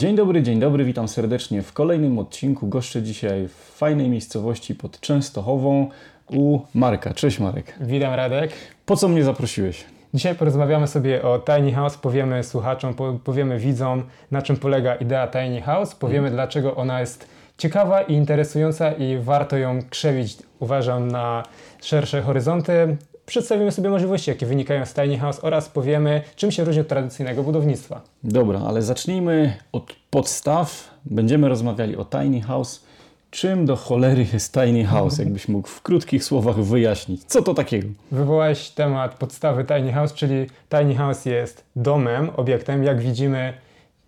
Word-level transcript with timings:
Dzień 0.00 0.16
dobry, 0.16 0.42
dzień 0.42 0.60
dobry, 0.60 0.84
witam 0.84 1.08
serdecznie 1.08 1.62
w 1.62 1.72
kolejnym 1.72 2.18
odcinku. 2.18 2.68
Goszczę 2.68 3.02
dzisiaj 3.02 3.48
w 3.48 3.52
fajnej 3.52 4.08
miejscowości 4.08 4.74
pod 4.74 5.00
Częstochową 5.00 5.88
u 6.30 6.60
Marka. 6.74 7.14
Cześć 7.14 7.38
Marek. 7.38 7.74
Witam 7.80 8.14
Radek. 8.14 8.52
Po 8.86 8.96
co 8.96 9.08
mnie 9.08 9.24
zaprosiłeś? 9.24 9.84
Dzisiaj 10.14 10.34
porozmawiamy 10.34 10.86
sobie 10.86 11.22
o 11.22 11.38
Tiny 11.38 11.72
House, 11.72 11.96
powiemy 11.96 12.44
słuchaczom, 12.44 12.94
powiemy 13.24 13.58
widzom, 13.58 14.02
na 14.30 14.42
czym 14.42 14.56
polega 14.56 14.94
idea 14.94 15.28
Tiny 15.28 15.60
House, 15.60 15.94
powiemy 15.94 16.30
dlaczego 16.30 16.76
ona 16.76 17.00
jest 17.00 17.28
ciekawa 17.58 18.02
i 18.02 18.14
interesująca 18.14 18.92
i 18.92 19.18
warto 19.18 19.56
ją 19.56 19.78
krzewić, 19.90 20.36
uważam, 20.60 21.08
na 21.08 21.42
szersze 21.82 22.22
horyzonty. 22.22 22.96
Przedstawimy 23.26 23.72
sobie 23.72 23.90
możliwości, 23.90 24.30
jakie 24.30 24.46
wynikają 24.46 24.86
z 24.86 24.94
tiny 24.94 25.18
house 25.18 25.38
oraz 25.42 25.68
powiemy, 25.68 26.22
czym 26.36 26.50
się 26.50 26.64
różni 26.64 26.80
od 26.80 26.88
tradycyjnego 26.88 27.42
budownictwa. 27.42 28.00
Dobra, 28.24 28.60
ale 28.66 28.82
zacznijmy 28.82 29.56
od 29.72 29.92
podstaw. 30.10 30.90
Będziemy 31.04 31.48
rozmawiali 31.48 31.96
o 31.96 32.04
tiny 32.04 32.40
house. 32.40 32.84
Czym 33.30 33.66
do 33.66 33.76
cholery 33.76 34.26
jest 34.32 34.54
tiny 34.54 34.84
house? 34.84 35.18
Jakbyś 35.18 35.48
mógł 35.48 35.68
w 35.68 35.82
krótkich 35.82 36.24
słowach 36.24 36.56
wyjaśnić. 36.56 37.24
Co 37.24 37.42
to 37.42 37.54
takiego? 37.54 37.88
Wywołałeś 38.12 38.70
temat 38.70 39.14
podstawy 39.14 39.64
tiny 39.64 39.92
house, 39.92 40.14
czyli 40.14 40.46
tiny 40.68 40.94
house 40.94 41.26
jest 41.26 41.64
domem, 41.76 42.30
obiektem, 42.36 42.84
jak 42.84 43.00
widzimy, 43.00 43.54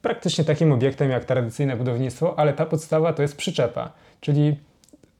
praktycznie 0.02 0.44
takim 0.44 0.72
obiektem 0.72 1.10
jak 1.10 1.24
tradycyjne 1.24 1.76
budownictwo, 1.76 2.38
ale 2.38 2.52
ta 2.52 2.66
podstawa 2.66 3.12
to 3.12 3.22
jest 3.22 3.36
przyczepa, 3.36 3.92
czyli 4.20 4.56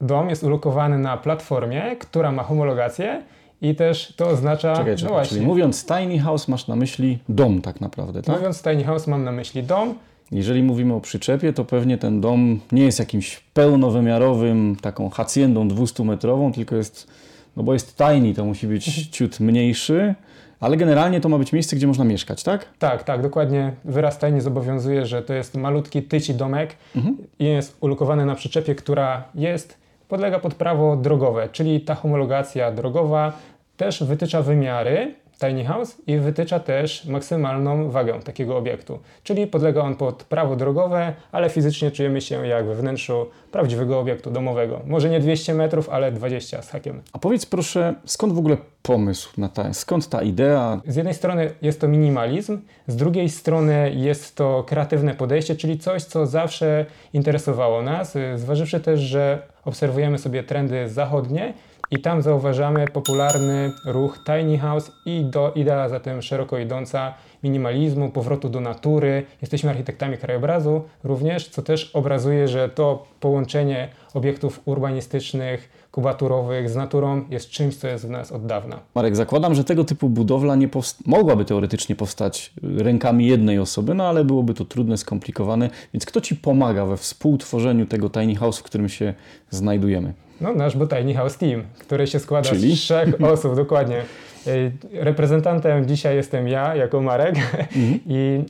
dom 0.00 0.30
jest 0.30 0.42
ulokowany 0.42 0.98
na 0.98 1.16
platformie, 1.16 1.96
która 1.96 2.33
ma 2.33 2.42
homologację 2.42 3.22
i 3.62 3.74
też 3.74 4.12
to 4.16 4.28
oznacza. 4.28 4.76
Czekaj, 4.76 4.96
czekaj. 4.96 5.16
No 5.16 5.26
czyli 5.26 5.40
mówiąc 5.40 5.86
tiny 5.86 6.18
house, 6.18 6.48
masz 6.48 6.66
na 6.66 6.76
myśli 6.76 7.18
dom, 7.28 7.62
tak 7.62 7.80
naprawdę, 7.80 8.22
tak? 8.22 8.36
Mówiąc 8.36 8.62
tiny 8.62 8.84
house, 8.84 9.06
mam 9.06 9.24
na 9.24 9.32
myśli 9.32 9.62
dom. 9.62 9.94
Jeżeli 10.32 10.62
mówimy 10.62 10.94
o 10.94 11.00
przyczepie, 11.00 11.52
to 11.52 11.64
pewnie 11.64 11.98
ten 11.98 12.20
dom 12.20 12.60
nie 12.72 12.84
jest 12.84 12.98
jakimś 12.98 13.40
pełnowymiarowym, 13.54 14.77
taką 14.80 15.10
haciendą 15.10 15.68
200-metrową, 15.68 16.52
tylko 16.55 16.77
jest, 16.77 17.06
no 17.56 17.62
bo 17.62 17.72
jest 17.72 17.96
tiny, 17.96 18.34
to 18.34 18.44
musi 18.44 18.66
być 18.66 18.88
mhm. 18.88 19.06
ciut 19.10 19.41
mniejszy. 19.41 20.14
Ale 20.61 20.77
generalnie 20.77 21.20
to 21.20 21.28
ma 21.28 21.38
być 21.38 21.52
miejsce, 21.52 21.77
gdzie 21.77 21.86
można 21.86 22.05
mieszkać, 22.05 22.42
tak? 22.42 22.66
Tak, 22.78 23.05
tak, 23.05 23.22
dokładnie. 23.22 23.72
Wyraz 23.84 24.18
tajnie 24.18 24.40
zobowiązuje, 24.40 25.06
że 25.06 25.22
to 25.22 25.34
jest 25.34 25.55
malutki 25.55 26.02
tyci 26.02 26.34
domek 26.34 26.77
mhm. 26.96 27.16
i 27.38 27.44
jest 27.44 27.77
ulokowany 27.80 28.27
na 28.27 28.34
przyczepie, 28.34 28.74
która 28.74 29.24
jest 29.34 29.78
podlega 30.09 30.39
pod 30.39 30.55
prawo 30.55 30.97
drogowe, 30.97 31.48
czyli 31.53 31.81
ta 31.81 31.95
homologacja 31.95 32.73
drogowa 32.73 33.33
też 33.77 34.05
wytycza 34.05 34.42
wymiary 34.42 35.14
tiny 35.41 35.64
house 35.64 35.97
i 36.06 36.19
wytycza 36.19 36.61
też 36.61 37.05
maksymalną 37.05 37.91
wagę 37.91 38.20
takiego 38.20 38.56
obiektu. 38.56 38.98
Czyli 39.23 39.47
podlega 39.47 39.81
on 39.81 39.97
pod 39.97 40.25
prawo 40.25 40.56
drogowe, 40.56 41.14
ale 41.33 41.51
fizycznie 41.51 41.91
czujemy 41.91 42.20
się 42.20 42.47
jak 42.47 42.67
we 42.67 42.75
wnętrzu 42.75 43.27
prawdziwego 43.53 43.98
obiektu 43.98 44.31
domowego. 44.31 44.81
Może 44.86 45.11
nie 45.11 45.20
200 45.20 45.55
metrów, 45.55 45.89
ale 45.89 46.12
20 46.12 46.62
z 46.62 46.70
hakiem. 46.70 47.03
A 47.12 47.19
powiedz 47.19 47.47
proszę, 47.47 47.95
skąd 48.05 48.33
w 48.33 48.39
ogóle 48.39 48.56
pomysł 48.83 49.31
na 49.41 49.48
ta, 49.48 49.75
skąd 49.75 50.09
ta 50.09 50.23
idea? 50.23 50.81
Z 50.86 50.97
jednej 50.97 51.14
strony 51.14 51.51
jest 51.62 51.81
to 51.81 51.89
minimalizm, 51.89 52.61
z 52.86 52.97
drugiej 52.97 53.29
strony 53.29 53.92
jest 53.95 54.36
to 54.36 54.64
kreatywne 54.67 55.14
podejście, 55.14 55.56
czyli 55.56 55.79
coś, 55.79 56.05
co 56.05 56.27
zawsze 56.27 56.86
interesowało 57.12 57.83
nas, 57.83 58.14
zważywszy 58.36 58.81
też, 58.81 59.01
że 59.01 59.42
obserwujemy 59.69 60.19
sobie 60.19 60.42
trendy 60.42 60.88
zachodnie 60.88 61.55
i 61.91 61.98
tam 61.98 62.22
zauważamy 62.22 62.86
popularny 62.89 63.72
ruch 63.86 64.19
tiny 64.25 64.58
house 64.58 64.92
i 65.06 65.25
do, 65.25 65.53
idea 65.55 65.89
zatem 65.89 66.22
szeroko 66.22 66.58
idąca 66.58 67.14
minimalizmu, 67.42 68.11
powrotu 68.11 68.48
do 68.48 68.61
natury. 68.61 69.27
Jesteśmy 69.42 69.70
architektami 69.70 70.19
krajobrazu 70.19 70.83
również, 71.05 71.48
co 71.48 71.62
też 71.62 71.91
obrazuje, 71.95 72.48
że 72.48 72.69
to 72.69 73.06
połączenie 73.20 73.89
obiektów 74.14 74.61
urbanistycznych, 74.64 75.89
kubaturowych 75.92 76.70
z 76.70 76.77
naturą 76.77 77.25
jest 77.30 77.50
czymś, 77.50 77.77
co 77.77 77.89
jest 77.89 78.06
w 78.06 78.11
nas 78.11 78.33
od 78.33 78.47
dawna. 78.47 78.80
Marek, 78.95 79.17
zakładam, 79.17 79.55
że 79.55 79.64
tego 79.64 79.85
typu 79.85 80.08
budowla 80.08 80.57
nie 80.57 80.68
mogłaby 81.07 81.45
teoretycznie 81.45 81.96
powstać 81.96 82.52
rękami 82.62 83.27
jednej 83.27 83.58
osoby, 83.58 83.95
no 83.95 84.05
ale 84.05 84.24
byłoby 84.24 84.55
to 84.55 84.64
trudne, 84.64 84.96
skomplikowane. 84.96 85.70
Więc 85.95 86.07
kto 86.07 86.20
Ci 86.20 86.36
pomaga 86.36 86.86
we 86.86 86.96
współtworzeniu 86.96 87.86
tego 87.86 88.11
tiny 88.11 88.35
house, 88.35 88.58
w 88.58 88.62
którym 88.62 88.89
się 88.89 89.14
znajdujemy? 89.51 90.12
No, 90.40 90.54
nasz 90.54 90.76
bo 90.76 90.86
Tiny 90.86 91.14
House 91.14 91.38
Team, 91.38 91.64
który 91.78 92.06
się 92.06 92.18
składa 92.18 92.50
Czyli? 92.50 92.76
z 92.76 92.80
trzech 92.80 93.22
osób, 93.32 93.56
dokładnie. 93.56 94.02
Reprezentantem 94.92 95.86
dzisiaj 95.86 96.16
jestem 96.16 96.48
ja, 96.48 96.74
jako 96.74 97.00
Marek. 97.00 97.36
Mhm. 97.36 98.00
I 98.06 98.44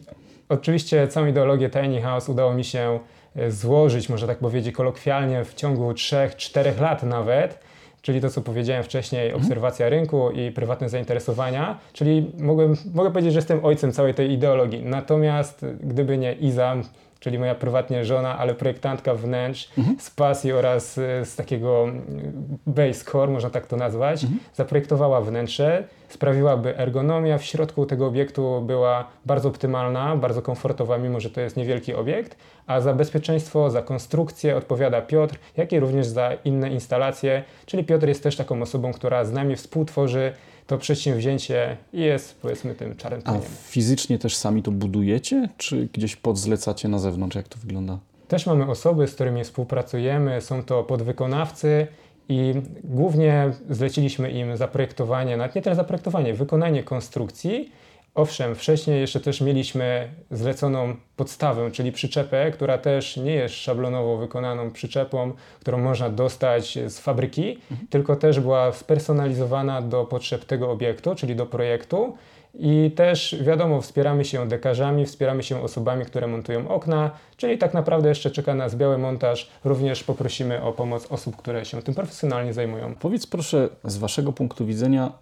oczywiście 0.48 1.08
całą 1.08 1.26
ideologię 1.26 1.70
Tiny 1.70 2.02
House 2.02 2.28
udało 2.28 2.54
mi 2.54 2.64
się 2.64 2.98
e, 3.36 3.50
złożyć, 3.50 4.08
można 4.08 4.26
tak 4.26 4.38
powiedzieć 4.38 4.74
kolokwialnie, 4.74 5.44
w 5.44 5.54
ciągu 5.54 5.92
3-4 5.92 6.80
lat 6.80 7.02
nawet. 7.02 7.68
Czyli 8.02 8.20
to, 8.20 8.30
co 8.30 8.40
powiedziałem 8.40 8.84
wcześniej, 8.84 9.26
mhm. 9.26 9.42
obserwacja 9.42 9.88
rynku 9.88 10.30
i 10.30 10.50
prywatne 10.50 10.88
zainteresowania. 10.88 11.78
Czyli 11.92 12.32
mogłem, 12.38 12.74
mogę 12.94 13.10
powiedzieć, 13.10 13.32
że 13.32 13.38
jestem 13.38 13.64
ojcem 13.64 13.92
całej 13.92 14.14
tej 14.14 14.32
ideologii. 14.32 14.82
Natomiast 14.84 15.66
gdyby 15.80 16.18
nie 16.18 16.32
Iza, 16.32 16.76
czyli 17.20 17.38
moja 17.38 17.54
prywatnie 17.54 18.04
żona, 18.04 18.38
ale 18.38 18.54
projektantka 18.54 19.14
wnętrz 19.14 19.68
mhm. 19.78 20.00
z 20.00 20.10
pasji 20.10 20.52
oraz 20.52 20.98
y, 20.98 21.02
z 21.24 21.36
takiego 21.36 21.84
mm, 21.84 22.58
base 22.66 23.04
core, 23.04 23.32
można 23.32 23.50
tak 23.50 23.66
to 23.66 23.76
nazwać, 23.76 24.24
mhm. 24.24 24.40
zaprojektowała 24.54 25.20
wnętrze, 25.20 25.84
sprawiłaby 26.08 26.78
ergonomia 26.78 27.38
w 27.38 27.44
środku 27.44 27.86
tego 27.86 28.06
obiektu 28.06 28.62
była 28.66 29.08
bardzo 29.26 29.48
optymalna, 29.48 30.16
bardzo 30.16 30.42
komfortowa, 30.42 30.98
mimo 30.98 31.20
że 31.20 31.30
to 31.30 31.40
jest 31.40 31.56
niewielki 31.56 31.94
obiekt, 31.94 32.36
a 32.66 32.80
za 32.80 32.94
bezpieczeństwo, 32.94 33.70
za 33.70 33.82
konstrukcję 33.82 34.56
odpowiada 34.56 35.02
Piotr, 35.02 35.38
jak 35.56 35.72
i 35.72 35.80
również 35.80 36.06
za 36.06 36.32
inne 36.44 36.70
instalacje, 36.70 37.42
czyli 37.66 37.84
Piotr 37.84 38.08
jest 38.08 38.22
też 38.22 38.36
taką 38.36 38.62
osobą, 38.62 38.92
która 38.92 39.24
z 39.24 39.32
nami 39.32 39.56
współtworzy 39.56 40.32
to 40.68 40.78
przedsięwzięcie 40.78 41.76
jest 41.92 42.40
powiedzmy 42.40 42.74
tym 42.74 42.96
czarem 42.96 43.20
A 43.24 43.34
fizycznie 43.68 44.18
też 44.18 44.36
sami 44.36 44.62
to 44.62 44.70
budujecie, 44.70 45.48
czy 45.56 45.88
gdzieś 45.92 46.16
podzlecacie 46.16 46.88
na 46.88 46.98
zewnątrz? 46.98 47.36
Jak 47.36 47.48
to 47.48 47.58
wygląda? 47.58 47.98
Też 48.28 48.46
mamy 48.46 48.70
osoby, 48.70 49.06
z 49.08 49.14
którymi 49.14 49.44
współpracujemy, 49.44 50.40
są 50.40 50.62
to 50.62 50.82
podwykonawcy 50.84 51.86
i 52.28 52.54
głównie 52.84 53.52
zleciliśmy 53.70 54.30
im 54.30 54.56
zaprojektowanie, 54.56 55.36
nawet 55.36 55.54
nie 55.54 55.62
tyle 55.62 55.76
zaprojektowanie, 55.76 56.34
wykonanie 56.34 56.82
konstrukcji, 56.82 57.72
Owszem, 58.18 58.54
wcześniej 58.54 59.00
jeszcze 59.00 59.20
też 59.20 59.40
mieliśmy 59.40 60.08
zleconą 60.30 60.96
podstawę, 61.16 61.70
czyli 61.70 61.92
przyczepę, 61.92 62.50
która 62.50 62.78
też 62.78 63.16
nie 63.16 63.32
jest 63.32 63.54
szablonowo 63.54 64.16
wykonaną 64.16 64.70
przyczepą, 64.70 65.32
którą 65.60 65.78
można 65.78 66.10
dostać 66.10 66.78
z 66.86 66.98
fabryki, 66.98 67.58
mhm. 67.70 67.88
tylko 67.90 68.16
też 68.16 68.40
była 68.40 68.72
spersonalizowana 68.72 69.82
do 69.82 70.04
potrzeb 70.04 70.44
tego 70.44 70.70
obiektu, 70.70 71.14
czyli 71.14 71.36
do 71.36 71.46
projektu. 71.46 72.16
I 72.54 72.90
też 72.96 73.36
wiadomo, 73.40 73.80
wspieramy 73.80 74.24
się 74.24 74.48
dekarzami, 74.48 75.06
wspieramy 75.06 75.42
się 75.42 75.62
osobami, 75.62 76.04
które 76.04 76.26
montują 76.26 76.68
okna, 76.68 77.10
czyli 77.36 77.58
tak 77.58 77.74
naprawdę 77.74 78.08
jeszcze 78.08 78.30
czeka 78.30 78.54
nas 78.54 78.74
biały 78.74 78.98
montaż. 78.98 79.50
Również 79.64 80.04
poprosimy 80.04 80.62
o 80.62 80.72
pomoc 80.72 81.06
osób, 81.12 81.36
które 81.36 81.64
się 81.64 81.82
tym 81.82 81.94
profesjonalnie 81.94 82.52
zajmują. 82.52 82.94
Powiedz 82.94 83.26
proszę, 83.26 83.68
z 83.84 83.96
Waszego 83.96 84.32
punktu 84.32 84.66
widzenia, 84.66 85.12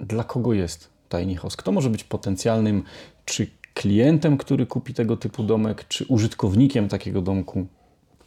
dla 0.00 0.24
kogo 0.24 0.52
jest 0.52 0.95
Tiny 1.08 1.36
House? 1.36 1.56
Kto 1.56 1.72
może 1.72 1.90
być 1.90 2.04
potencjalnym 2.04 2.82
czy 3.24 3.46
klientem, 3.74 4.38
który 4.38 4.66
kupi 4.66 4.94
tego 4.94 5.16
typu 5.16 5.42
domek, 5.42 5.88
czy 5.88 6.04
użytkownikiem 6.08 6.88
takiego 6.88 7.22
domku? 7.22 7.66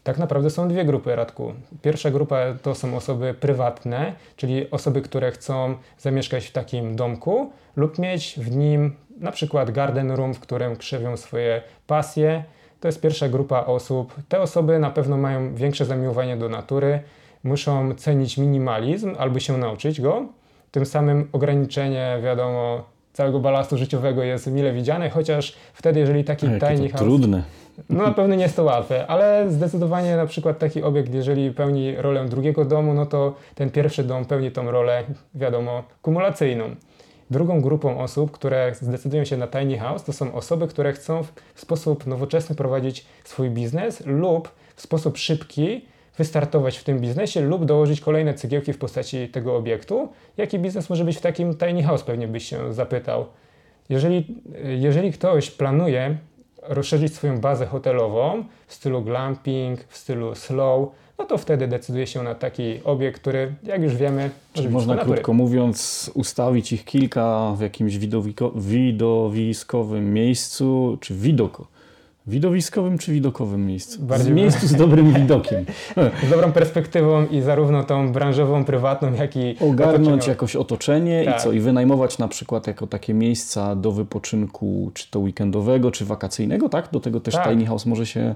Tak 0.04 0.18
naprawdę 0.18 0.50
są 0.50 0.68
dwie 0.68 0.86
grupy, 0.86 1.16
Radku. 1.16 1.54
Pierwsza 1.82 2.12
grupa 2.12 2.38
to 2.62 2.76
są 2.76 2.96
osoby 2.96 3.34
prywatne, 3.34 4.14
czyli 4.36 4.72
osoby, 4.72 5.02
które 5.02 5.32
chcą 5.32 5.76
zamieszkać 5.98 6.46
w 6.46 6.52
takim 6.52 6.96
domku 6.96 7.52
lub 7.76 8.00
mieć 8.00 8.36
w 8.38 8.56
nim 8.56 8.96
na 9.18 9.32
przykład 9.32 9.72
garden 9.72 10.12
room, 10.12 10.34
w 10.34 10.40
którym 10.40 10.76
krzewią 10.76 11.18
swoje 11.18 11.62
pasje. 11.88 12.44
To 12.80 12.88
jest 12.88 13.02
pierwsza 13.02 13.30
grupa 13.30 13.66
osób. 13.66 14.14
Te 14.30 14.42
osoby 14.42 14.80
na 14.80 14.90
pewno 14.90 15.18
mają 15.18 15.56
większe 15.56 15.86
zamiłowanie 15.86 16.38
do 16.38 16.50
natury, 16.50 17.00
muszą 17.44 17.96
cenić 17.96 18.38
minimalizm 18.38 19.16
albo 19.20 19.40
się 19.40 19.58
nauczyć 19.58 20.02
go, 20.02 20.26
tym 20.72 20.86
samym 20.86 21.30
ograniczenie, 21.32 22.18
wiadomo, 22.24 22.84
całego 23.14 23.40
balastu 23.40 23.78
życiowego 23.78 24.24
jest 24.24 24.48
mile 24.48 24.74
widziane, 24.74 25.10
chociaż 25.10 25.56
wtedy, 25.74 26.00
jeżeli 26.00 26.24
taki 26.24 26.48
A, 26.48 26.50
tiny 26.50 26.90
house... 26.90 27.02
trudne. 27.02 27.44
No 27.90 28.04
na 28.04 28.12
pewno 28.12 28.36
nie 28.36 28.44
jest 28.44 28.56
to 28.56 28.64
łatwe, 28.64 29.08
ale 29.08 29.46
zdecydowanie 29.50 30.16
na 30.16 30.26
przykład 30.26 30.60
taki 30.60 30.84
obiekt, 30.84 31.14
jeżeli 31.14 31.52
pełni 31.52 31.96
rolę 31.96 32.26
drugiego 32.26 32.66
domu, 32.66 32.94
no 32.94 33.06
to 33.06 33.36
ten 33.56 33.70
pierwszy 33.70 34.04
dom 34.04 34.26
pełni 34.26 34.52
tą 34.52 34.72
rolę, 34.72 35.04
wiadomo, 35.36 35.84
kumulacyjną. 36.02 36.76
Drugą 37.30 37.62
grupą 37.62 38.00
osób, 38.00 38.32
które 38.32 38.76
zdecydują 38.82 39.26
się 39.26 39.38
na 39.38 39.48
tiny 39.48 39.78
house, 39.78 40.04
to 40.04 40.14
są 40.14 40.34
osoby, 40.34 40.68
które 40.68 40.94
chcą 40.94 41.24
w 41.54 41.62
sposób 41.62 42.08
nowoczesny 42.08 42.56
prowadzić 42.56 43.06
swój 43.24 43.50
biznes 43.50 44.04
lub 44.06 44.50
w 44.76 44.82
sposób 44.82 45.18
szybki 45.18 45.86
wystartować 46.20 46.78
w 46.78 46.84
tym 46.84 47.00
biznesie 47.00 47.42
lub 47.42 47.66
dołożyć 47.66 48.02
kolejne 48.02 48.34
cegiełki 48.34 48.74
w 48.74 48.78
postaci 48.78 49.28
tego 49.28 49.56
obiektu. 49.56 50.10
Jaki 50.38 50.60
biznes 50.60 50.90
może 50.90 51.06
być 51.06 51.18
w 51.18 51.22
takim 51.22 51.58
tiny 51.58 51.84
house, 51.84 52.04
pewnie 52.04 52.28
byś 52.28 52.46
się 52.46 52.74
zapytał. 52.74 53.26
Jeżeli, 53.90 54.42
jeżeli 54.80 55.12
ktoś 55.12 55.52
planuje 55.52 56.18
rozszerzyć 56.64 57.16
swoją 57.16 57.40
bazę 57.40 57.66
hotelową 57.66 58.44
w 58.68 58.74
stylu 58.74 59.02
glamping, 59.02 59.84
w 59.84 59.98
stylu 59.98 60.36
slow, 60.36 60.90
no 61.20 61.26
to 61.26 61.38
wtedy 61.38 61.68
decyduje 61.68 62.08
się 62.08 62.24
na 62.24 62.36
taki 62.36 62.80
obiekt, 62.84 63.22
który, 63.22 63.54
jak 63.64 63.82
już 63.82 63.96
wiemy, 63.96 64.30
Czyli 64.54 64.70
można 64.70 64.98
krótko 64.98 65.34
mówiąc 65.34 66.12
ustawić 66.14 66.74
ich 66.74 66.86
kilka 66.86 67.54
w 67.58 67.62
jakimś 67.62 67.98
widowiskowym 68.56 70.14
miejscu, 70.14 70.98
czy 71.02 71.14
widoko 71.16 71.79
Widowiskowym 72.28 72.98
czy 72.98 73.12
widokowym 73.12 73.66
miejscu? 73.66 74.02
Bardziej... 74.02 74.34
Z 74.34 74.36
miejscu 74.36 74.68
z 74.68 74.76
dobrym 74.76 75.14
widokiem. 75.14 75.66
z 76.28 76.30
dobrą 76.30 76.52
perspektywą 76.52 77.26
i 77.26 77.42
zarówno 77.42 77.84
tą 77.84 78.12
branżową, 78.12 78.66
prywatną, 78.66 79.14
jak 79.14 79.36
i 79.36 79.56
Ogarnąć 79.60 80.28
jakoś 80.28 80.56
otoczenie 80.56 81.26
tak. 81.26 81.38
i 81.38 81.44
co? 81.44 81.52
I 81.52 81.60
wynajmować 81.60 82.18
na 82.18 82.28
przykład 82.28 82.68
jako 82.68 82.88
takie 82.88 83.14
miejsca 83.14 83.76
do 83.76 83.92
wypoczynku, 83.92 84.92
czy 84.94 85.12
to 85.12 85.20
weekendowego, 85.20 85.92
czy 85.92 86.06
wakacyjnego, 86.06 86.70
tak? 86.70 86.90
Do 86.92 87.00
tego 87.00 87.20
też 87.20 87.34
tak. 87.34 87.50
Tiny 87.50 87.66
House 87.66 87.86
może 87.86 88.06
się 88.06 88.36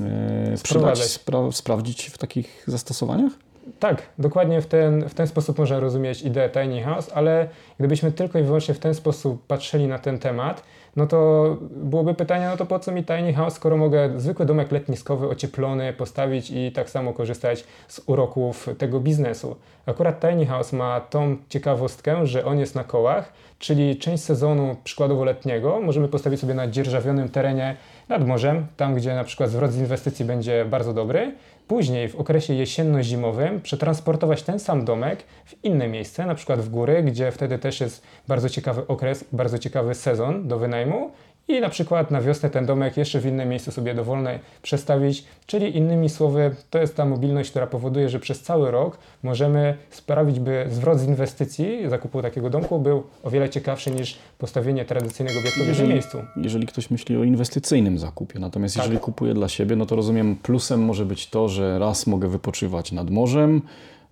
e, 0.00 0.54
przydać, 0.62 1.04
spra 1.04 1.52
sprawdzić 1.52 2.06
w 2.06 2.18
takich 2.18 2.64
zastosowaniach? 2.66 3.32
Tak, 3.78 4.02
dokładnie 4.18 4.62
w 4.62 4.66
ten, 4.66 5.08
w 5.08 5.14
ten 5.14 5.26
sposób 5.26 5.58
można 5.58 5.80
rozumieć 5.80 6.22
ideę 6.22 6.50
Tiny 6.50 6.82
House, 6.82 7.10
ale 7.14 7.48
gdybyśmy 7.78 8.12
tylko 8.12 8.38
i 8.38 8.42
wyłącznie 8.42 8.74
w 8.74 8.78
ten 8.78 8.94
sposób 8.94 9.46
patrzyli 9.46 9.86
na 9.86 9.98
ten 9.98 10.18
temat, 10.18 10.62
no 10.98 11.06
to 11.06 11.56
byłoby 11.70 12.14
pytanie, 12.14 12.46
no 12.46 12.56
to 12.56 12.66
po 12.66 12.78
co 12.78 12.92
mi 12.92 13.04
tiny 13.04 13.32
house, 13.32 13.54
skoro 13.54 13.76
mogę 13.76 14.20
zwykły 14.20 14.46
domek 14.46 14.72
letniskowy, 14.72 15.28
ocieplony 15.28 15.92
postawić 15.92 16.50
i 16.50 16.72
tak 16.72 16.90
samo 16.90 17.12
korzystać 17.12 17.64
z 17.88 18.00
uroków 18.06 18.68
tego 18.78 19.00
biznesu. 19.00 19.56
Akurat 19.86 20.20
tiny 20.20 20.46
house 20.46 20.72
ma 20.72 21.00
tą 21.00 21.36
ciekawostkę, 21.48 22.26
że 22.26 22.44
on 22.44 22.58
jest 22.58 22.74
na 22.74 22.84
kołach, 22.84 23.32
czyli 23.58 23.96
część 23.96 24.24
sezonu 24.24 24.76
przykładowo 24.84 25.24
letniego 25.24 25.80
możemy 25.80 26.08
postawić 26.08 26.40
sobie 26.40 26.54
na 26.54 26.68
dzierżawionym 26.68 27.28
terenie 27.28 27.76
nad 28.08 28.26
morzem, 28.26 28.66
tam 28.76 28.94
gdzie 28.94 29.14
na 29.14 29.24
przykład 29.24 29.50
zwrot 29.50 29.72
z 29.72 29.78
inwestycji 29.78 30.24
będzie 30.24 30.64
bardzo 30.64 30.94
dobry, 30.94 31.32
Później 31.68 32.08
w 32.08 32.16
okresie 32.16 32.54
jesienno-zimowym 32.54 33.60
przetransportować 33.60 34.42
ten 34.42 34.58
sam 34.58 34.84
domek 34.84 35.22
w 35.44 35.64
inne 35.64 35.88
miejsce, 35.88 36.26
na 36.26 36.34
przykład 36.34 36.60
w 36.60 36.70
góry, 36.70 37.02
gdzie 37.02 37.32
wtedy 37.32 37.58
też 37.58 37.80
jest 37.80 38.02
bardzo 38.28 38.48
ciekawy 38.48 38.86
okres, 38.86 39.24
bardzo 39.32 39.58
ciekawy 39.58 39.94
sezon 39.94 40.48
do 40.48 40.58
wynajmu 40.58 41.10
i 41.48 41.60
na 41.60 41.68
przykład 41.68 42.10
na 42.10 42.20
wiosnę 42.20 42.50
ten 42.50 42.66
domek 42.66 42.96
jeszcze 42.96 43.20
w 43.20 43.26
innym 43.26 43.48
miejscu 43.48 43.72
sobie 43.72 43.94
dowolne 43.94 44.38
przestawić, 44.62 45.24
czyli 45.46 45.76
innymi 45.76 46.08
słowy 46.08 46.54
to 46.70 46.78
jest 46.78 46.96
ta 46.96 47.04
mobilność, 47.04 47.50
która 47.50 47.66
powoduje, 47.66 48.08
że 48.08 48.20
przez 48.20 48.42
cały 48.42 48.70
rok 48.70 48.98
możemy 49.22 49.76
sprawić, 49.90 50.40
by 50.40 50.66
zwrot 50.70 50.98
z 50.98 51.04
inwestycji 51.04 51.88
zakupu 51.88 52.22
takiego 52.22 52.50
domku 52.50 52.78
był 52.78 53.02
o 53.22 53.30
wiele 53.30 53.50
ciekawszy 53.50 53.90
niż 53.90 54.18
postawienie 54.38 54.84
tradycyjnego 54.84 55.40
obiektu 55.40 55.64
w 55.64 55.68
jednym 55.68 55.88
miejscu. 55.88 56.18
Jeżeli 56.36 56.66
ktoś 56.66 56.90
myśli 56.90 57.16
o 57.16 57.24
inwestycyjnym 57.24 57.98
zakupie, 57.98 58.38
natomiast 58.38 58.74
tak. 58.74 58.84
jeżeli 58.84 59.00
kupuje 59.00 59.34
dla 59.34 59.48
siebie, 59.48 59.76
no 59.76 59.86
to 59.86 59.96
rozumiem 59.96 60.36
plusem 60.36 60.84
może 60.84 61.04
być 61.04 61.26
to, 61.26 61.48
że 61.48 61.78
raz 61.78 62.06
mogę 62.06 62.28
wypoczywać 62.28 62.92
nad 62.92 63.10
morzem, 63.10 63.62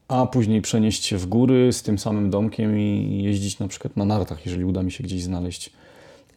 a 0.08 0.26
później 0.26 0.62
przenieść 0.62 1.04
się 1.04 1.16
w 1.16 1.26
góry 1.26 1.72
z 1.72 1.82
tym 1.82 1.98
samym 1.98 2.30
domkiem 2.30 2.78
i 2.78 3.20
jeździć 3.24 3.58
na 3.58 3.68
przykład 3.68 3.96
na 3.96 4.04
nartach, 4.04 4.46
jeżeli 4.46 4.64
uda 4.64 4.82
mi 4.82 4.92
się 4.92 5.04
gdzieś 5.04 5.22
znaleźć 5.22 5.70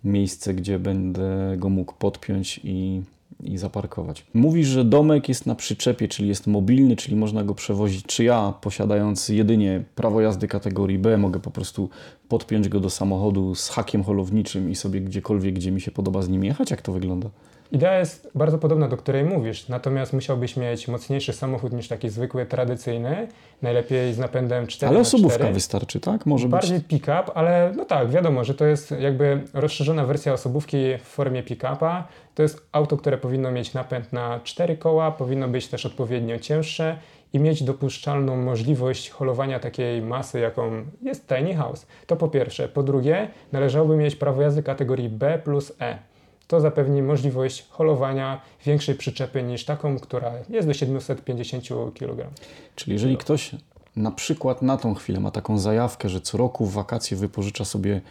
miejsce, 0.03 0.53
gdzie 0.53 0.79
będę 0.79 1.55
go 1.57 1.69
mógł 1.69 1.93
podpiąć 1.93 2.59
i, 2.63 3.01
i 3.43 3.57
zaparkować. 3.57 4.25
Mówisz, 4.33 4.67
że 4.67 4.85
domek 4.85 5.29
jest 5.29 5.45
na 5.45 5.55
przyczepie, 5.55 6.07
czyli 6.07 6.29
jest 6.29 6.47
mobilny, 6.47 6.95
czyli 6.95 7.15
można 7.15 7.43
go 7.43 7.55
przewozić. 7.55 8.05
Czy 8.05 8.23
ja, 8.23 8.53
posiadając 8.61 9.29
jedynie 9.29 9.83
prawo 9.95 10.21
jazdy 10.21 10.47
kategorii 10.47 10.99
B, 10.99 11.17
mogę 11.17 11.39
po 11.39 11.51
prostu 11.51 11.89
podpiąć 12.27 12.69
go 12.69 12.79
do 12.79 12.89
samochodu 12.89 13.55
z 13.55 13.69
hakiem 13.69 14.03
holowniczym 14.03 14.69
i 14.69 14.75
sobie 14.75 15.01
gdziekolwiek, 15.01 15.55
gdzie 15.55 15.71
mi 15.71 15.81
się 15.81 15.91
podoba 15.91 16.21
z 16.21 16.29
nim 16.29 16.43
jechać? 16.43 16.71
Jak 16.71 16.81
to 16.81 16.91
wygląda? 16.91 17.29
Idea 17.71 17.99
jest 17.99 18.31
bardzo 18.35 18.57
podobna 18.57 18.87
do 18.87 18.97
której 18.97 19.23
mówisz, 19.23 19.67
natomiast 19.67 20.13
musiałbyś 20.13 20.57
mieć 20.57 20.87
mocniejszy 20.87 21.33
samochód 21.33 21.73
niż 21.73 21.87
taki 21.87 22.09
zwykły, 22.09 22.45
tradycyjny, 22.45 23.27
najlepiej 23.61 24.13
z 24.13 24.17
napędem 24.17 24.67
4 24.67 24.89
Ale 24.89 24.99
osobówka 24.99 25.51
wystarczy, 25.51 25.99
tak? 25.99 26.25
Może 26.25 26.47
Bardziej 26.47 26.77
być... 26.77 26.87
pick-up, 26.87 27.23
ale 27.35 27.73
no 27.75 27.85
tak, 27.85 28.09
wiadomo, 28.09 28.43
że 28.43 28.53
to 28.53 28.65
jest 28.65 28.91
jakby 28.91 29.41
rozszerzona 29.53 30.05
wersja 30.05 30.33
osobówki 30.33 30.77
w 30.97 31.01
formie 31.01 31.43
pick-upa. 31.43 32.07
To 32.35 32.43
jest 32.43 32.67
auto, 32.71 32.97
które 32.97 33.17
powinno 33.17 33.51
mieć 33.51 33.73
napęd 33.73 34.13
na 34.13 34.39
4 34.43 34.77
koła, 34.77 35.11
powinno 35.11 35.47
być 35.47 35.67
też 35.67 35.85
odpowiednio 35.85 36.39
cięższe 36.39 36.97
i 37.33 37.39
mieć 37.39 37.63
dopuszczalną 37.63 38.37
możliwość 38.37 39.09
holowania 39.09 39.59
takiej 39.59 40.01
masy, 40.01 40.39
jaką 40.39 40.71
jest 41.01 41.27
Tiny 41.27 41.55
House. 41.55 41.87
To 42.07 42.15
po 42.15 42.27
pierwsze. 42.27 42.69
Po 42.69 42.83
drugie, 42.83 43.27
należałoby 43.51 43.95
mieć 43.97 44.15
prawo 44.15 44.41
jazdy 44.41 44.63
kategorii 44.63 45.09
B 45.09 45.41
plus 45.43 45.73
E 45.79 46.08
to 46.49 46.59
zapewni 46.59 47.01
możliwość 47.01 47.67
holowania 47.69 48.41
większej 48.65 48.95
przyczepy 48.95 49.43
niż 49.43 49.65
taką, 49.65 49.99
która 49.99 50.31
jest 50.49 50.67
do 50.67 50.73
750 50.73 51.63
kg. 51.93 52.27
Czyli 52.75 52.93
jeżeli 52.93 53.17
ktoś 53.17 53.51
na 53.95 54.11
przykład 54.11 54.61
na 54.61 54.77
tą 54.77 54.93
chwilę 54.93 55.19
ma 55.19 55.31
taką 55.31 55.59
zajawkę, 55.59 56.09
że 56.09 56.21
co 56.21 56.37
roku 56.37 56.65
w 56.65 56.73
wakacje 56.73 57.17
wypożycza 57.17 57.65
sobie 57.65 58.01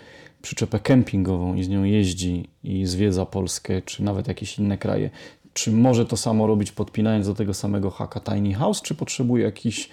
przyczepę 0.42 0.80
kempingową 0.80 1.54
i 1.54 1.64
z 1.64 1.68
nią 1.68 1.84
jeździ 1.84 2.48
i 2.64 2.86
zwiedza 2.86 3.26
Polskę, 3.26 3.82
czy 3.82 4.02
nawet 4.02 4.28
jakieś 4.28 4.58
inne 4.58 4.78
kraje, 4.78 5.10
czy 5.52 5.72
może 5.72 6.06
to 6.06 6.16
samo 6.16 6.46
robić 6.46 6.72
podpinając 6.72 7.26
do 7.26 7.34
tego 7.34 7.54
samego 7.54 7.90
haka 7.90 8.20
Tiny 8.20 8.54
House, 8.54 8.82
czy 8.82 8.94
potrzebuje 8.94 9.44
jakichś, 9.44 9.88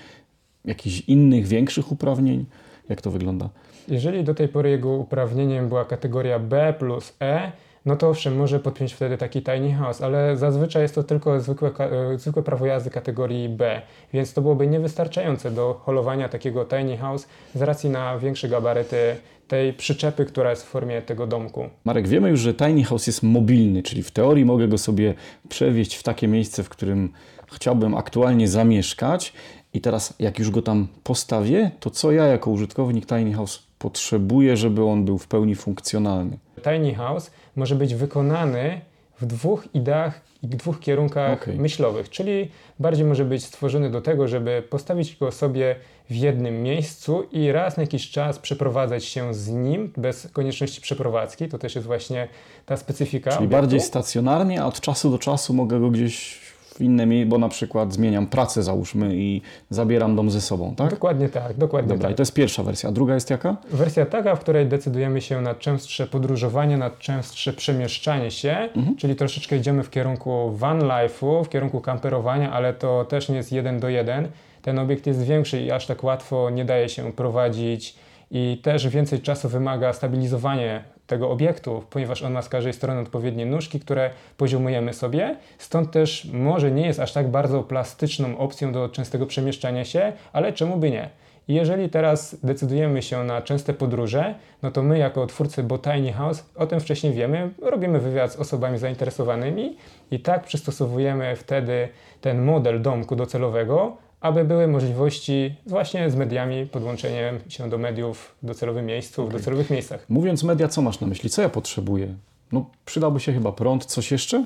jakichś 0.66 1.00
innych, 1.00 1.48
większych 1.48 1.92
uprawnień? 1.92 2.46
Jak 2.90 3.02
to 3.02 3.12
wygląda? 3.12 3.50
Jeżeli 3.88 4.24
do 4.24 4.34
tej 4.34 4.48
pory 4.48 4.70
jego 4.70 4.90
uprawnieniem 4.90 5.70
była 5.70 5.86
kategoria 5.86 6.40
B 6.40 6.74
plus 6.80 7.14
E, 7.22 7.52
no 7.86 7.96
to 7.96 8.10
owszem, 8.10 8.38
może 8.38 8.60
podpiąć 8.60 8.94
wtedy 8.94 9.18
taki 9.18 9.42
tiny 9.42 9.74
house, 9.74 10.02
ale 10.02 10.38
zazwyczaj 10.38 10.82
jest 10.82 10.96
to 10.96 11.04
tylko 11.04 11.40
zwykłe, 11.40 11.72
e, 11.80 12.18
zwykłe 12.18 12.44
prawo 12.44 12.66
jazdy 12.66 12.90
kategorii 12.90 13.50
B, 13.50 13.82
więc 14.14 14.34
to 14.34 14.42
byłoby 14.42 14.68
niewystarczające 14.68 15.52
do 15.52 15.74
holowania 15.74 16.30
takiego 16.30 16.66
tiny 16.66 16.98
house 16.98 17.28
z 17.56 17.62
racji 17.62 17.90
na 17.90 18.20
większe 18.20 18.50
gabaryty 18.50 19.16
tej 19.48 19.74
przyczepy, 19.74 20.26
która 20.26 20.50
jest 20.50 20.64
w 20.64 20.68
formie 20.68 21.02
tego 21.02 21.28
domku. 21.28 21.70
Marek, 21.84 22.08
wiemy 22.08 22.30
już, 22.30 22.40
że 22.40 22.54
tiny 22.54 22.84
house 22.84 23.08
jest 23.08 23.24
mobilny, 23.24 23.84
czyli 23.84 24.04
w 24.04 24.12
teorii 24.12 24.46
mogę 24.46 24.68
go 24.68 24.78
sobie 24.78 25.14
przewieźć 25.50 25.96
w 25.96 26.04
takie 26.04 26.28
miejsce, 26.28 26.64
w 26.64 26.70
którym 26.70 27.14
chciałbym 27.54 27.96
aktualnie 27.96 28.48
zamieszkać 28.48 29.34
i 29.74 29.82
teraz 29.82 30.14
jak 30.20 30.40
już 30.40 30.52
go 30.52 30.62
tam 30.62 30.88
postawię, 31.04 31.72
to 31.80 31.90
co 31.90 32.12
ja 32.12 32.26
jako 32.26 32.52
użytkownik 32.52 33.06
tiny 33.06 33.34
house 33.34 33.64
potrzebuję, 33.80 34.58
żeby 34.58 34.84
on 34.84 35.06
był 35.06 35.18
w 35.18 35.28
pełni 35.28 35.56
funkcjonalny? 35.56 36.38
Tiny 36.64 36.96
house 36.96 37.32
może 37.56 37.75
być 37.75 37.96
wykonany 37.96 38.81
w 39.22 39.25
dwóch 39.25 39.68
ideach 39.74 40.22
i 40.44 40.48
dwóch 40.48 40.80
kierunkach 40.80 41.42
okay. 41.42 41.56
myślowych, 41.56 42.10
czyli 42.10 42.51
bardziej 42.80 43.06
może 43.06 43.25
być 43.25 43.46
stworzony 43.46 43.89
do 43.89 44.01
tego, 44.01 44.27
żeby 44.27 44.63
postawić 44.70 45.18
go 45.18 45.32
sobie 45.32 45.75
w 46.10 46.15
jednym 46.15 46.63
miejscu 46.63 47.24
i 47.32 47.51
raz 47.51 47.77
na 47.77 47.84
jakiś 47.84 48.12
czas 48.12 48.39
przeprowadzać 48.39 49.06
się 49.06 49.34
z 49.34 49.50
nim 49.50 49.94
bez 49.98 50.27
konieczności 50.34 50.82
przeprowadzki. 50.82 51.48
To 51.48 51.58
też 51.60 51.75
jest 51.75 51.88
właśnie 51.88 52.27
ta 52.65 52.77
specyfika. 52.77 53.32
Czyli 53.32 53.38
obiektu. 53.38 53.62
bardziej 53.62 53.82
stacjonarnie, 53.82 54.62
a 54.62 54.65
od 54.65 54.82
czasu 54.82 55.12
do 55.12 55.20
czasu 55.20 55.53
mogę 55.53 55.80
go 55.80 55.89
gdzieś 55.89 56.39
miejsce, 56.79 57.25
bo 57.25 57.38
na 57.38 57.50
przykład 57.50 57.94
zmieniam 57.94 58.27
pracę, 58.27 58.63
załóżmy, 58.63 59.15
i 59.15 59.41
zabieram 59.70 60.15
dom 60.15 60.29
ze 60.29 60.41
sobą, 60.41 60.75
tak? 60.75 60.89
Dokładnie 60.89 61.29
tak, 61.29 61.58
dokładnie 61.58 61.89
Dobra, 61.89 62.03
tak. 62.03 62.12
i 62.12 62.15
to 62.15 62.22
jest 62.22 62.34
pierwsza 62.34 62.63
wersja. 62.63 62.91
Druga 62.91 63.13
jest 63.13 63.29
jaka? 63.29 63.58
Wersja 63.72 64.05
taka, 64.05 64.36
w 64.36 64.39
której 64.39 64.65
decydujemy 64.65 65.22
się 65.22 65.41
na 65.41 65.55
częstsze 65.55 66.08
podróżowanie, 66.08 66.77
na 66.77 66.89
częstsze 66.89 67.53
przemieszczanie 67.53 68.32
się, 68.32 68.70
mhm. 68.75 68.96
czyli 68.96 69.15
troszeczkę 69.15 69.58
idziemy 69.58 69.84
w 69.84 69.89
kierunku 69.89 70.51
van 70.51 70.79
life'u, 70.79 71.46
w 71.46 71.50
kierunku 71.50 71.82
kamperowania, 71.82 72.51
ale 72.51 72.74
to 72.74 73.05
też 73.05 73.29
nie 73.29 73.36
jest 73.36 73.51
jeden 73.51 73.79
do 73.79 73.89
jeden. 73.89 74.27
Ten 74.62 74.79
obiekt 74.79 75.08
jest 75.08 75.24
większy 75.24 75.62
i 75.62 75.72
aż 75.72 75.86
tak 75.86 76.03
łatwo 76.03 76.50
nie 76.50 76.65
daje 76.65 76.89
się 76.89 77.12
prowadzić 77.12 77.96
i 78.32 78.60
też 78.63 78.88
więcej 78.88 79.22
czasu 79.22 79.50
wymaga 79.50 79.94
stabilizowanie 79.94 80.84
tego 81.08 81.30
obiektu, 81.32 81.84
ponieważ 81.90 82.24
on 82.24 82.34
ma 82.34 82.42
z 82.42 82.50
każdej 82.50 82.74
strony 82.74 83.00
odpowiednie 83.02 83.46
nóżki, 83.46 83.80
które 83.80 84.10
poziomujemy 84.38 84.94
sobie. 84.94 85.36
Stąd 85.58 85.92
też 85.92 86.28
może 86.34 86.72
nie 86.72 86.86
jest 86.86 87.00
aż 87.00 87.14
tak 87.14 87.28
bardzo 87.28 87.64
plastyczną 87.64 88.38
opcją 88.38 88.72
do 88.72 88.90
częstego 88.90 89.26
przemieszczania 89.26 89.86
się, 89.86 90.14
ale 90.34 90.54
czemu 90.54 90.78
by 90.78 90.92
nie? 90.92 91.10
Jeżeli 91.48 91.90
teraz 91.90 92.38
decydujemy 92.44 93.02
się 93.02 93.24
na 93.24 93.42
częste 93.42 93.74
podróże, 93.74 94.36
no 94.64 94.72
to 94.72 94.84
my 94.84 94.98
jako 94.98 95.28
twórcy 95.28 95.64
Botany 95.64 96.14
House 96.14 96.46
o 96.56 96.68
tym 96.68 96.80
wcześniej 96.80 97.14
wiemy, 97.14 97.50
robimy 97.62 98.00
wywiad 98.00 98.32
z 98.34 98.36
osobami 98.36 98.78
zainteresowanymi 98.78 99.78
i 100.12 100.20
tak 100.20 100.44
przystosowujemy 100.44 101.36
wtedy 101.36 101.90
ten 102.22 102.42
model 102.42 102.82
domku 102.82 103.16
docelowego 103.16 103.98
aby 104.25 104.46
były 104.46 104.67
możliwości 104.67 105.55
właśnie 105.65 106.10
z 106.10 106.15
mediami, 106.15 106.65
podłączeniem 106.65 107.39
się 107.48 107.70
do 107.70 107.77
mediów 107.77 108.36
w 108.44 108.46
docelowym 108.46 108.86
miejscu, 108.86 109.22
okay. 109.22 109.34
w 109.34 109.38
docelowych 109.39 109.70
miejscach. 109.70 110.05
Mówiąc 110.10 110.44
media, 110.44 110.67
co 110.67 110.82
masz 110.82 111.00
na 111.00 111.08
myśli? 111.08 111.29
Co 111.29 111.41
ja 111.41 111.50
potrzebuję? 111.50 112.15
No, 112.51 112.65
przydałby 112.86 113.20
się 113.20 113.34
chyba 113.34 113.51
prąd, 113.51 113.86
coś 113.86 114.12
jeszcze? 114.12 114.46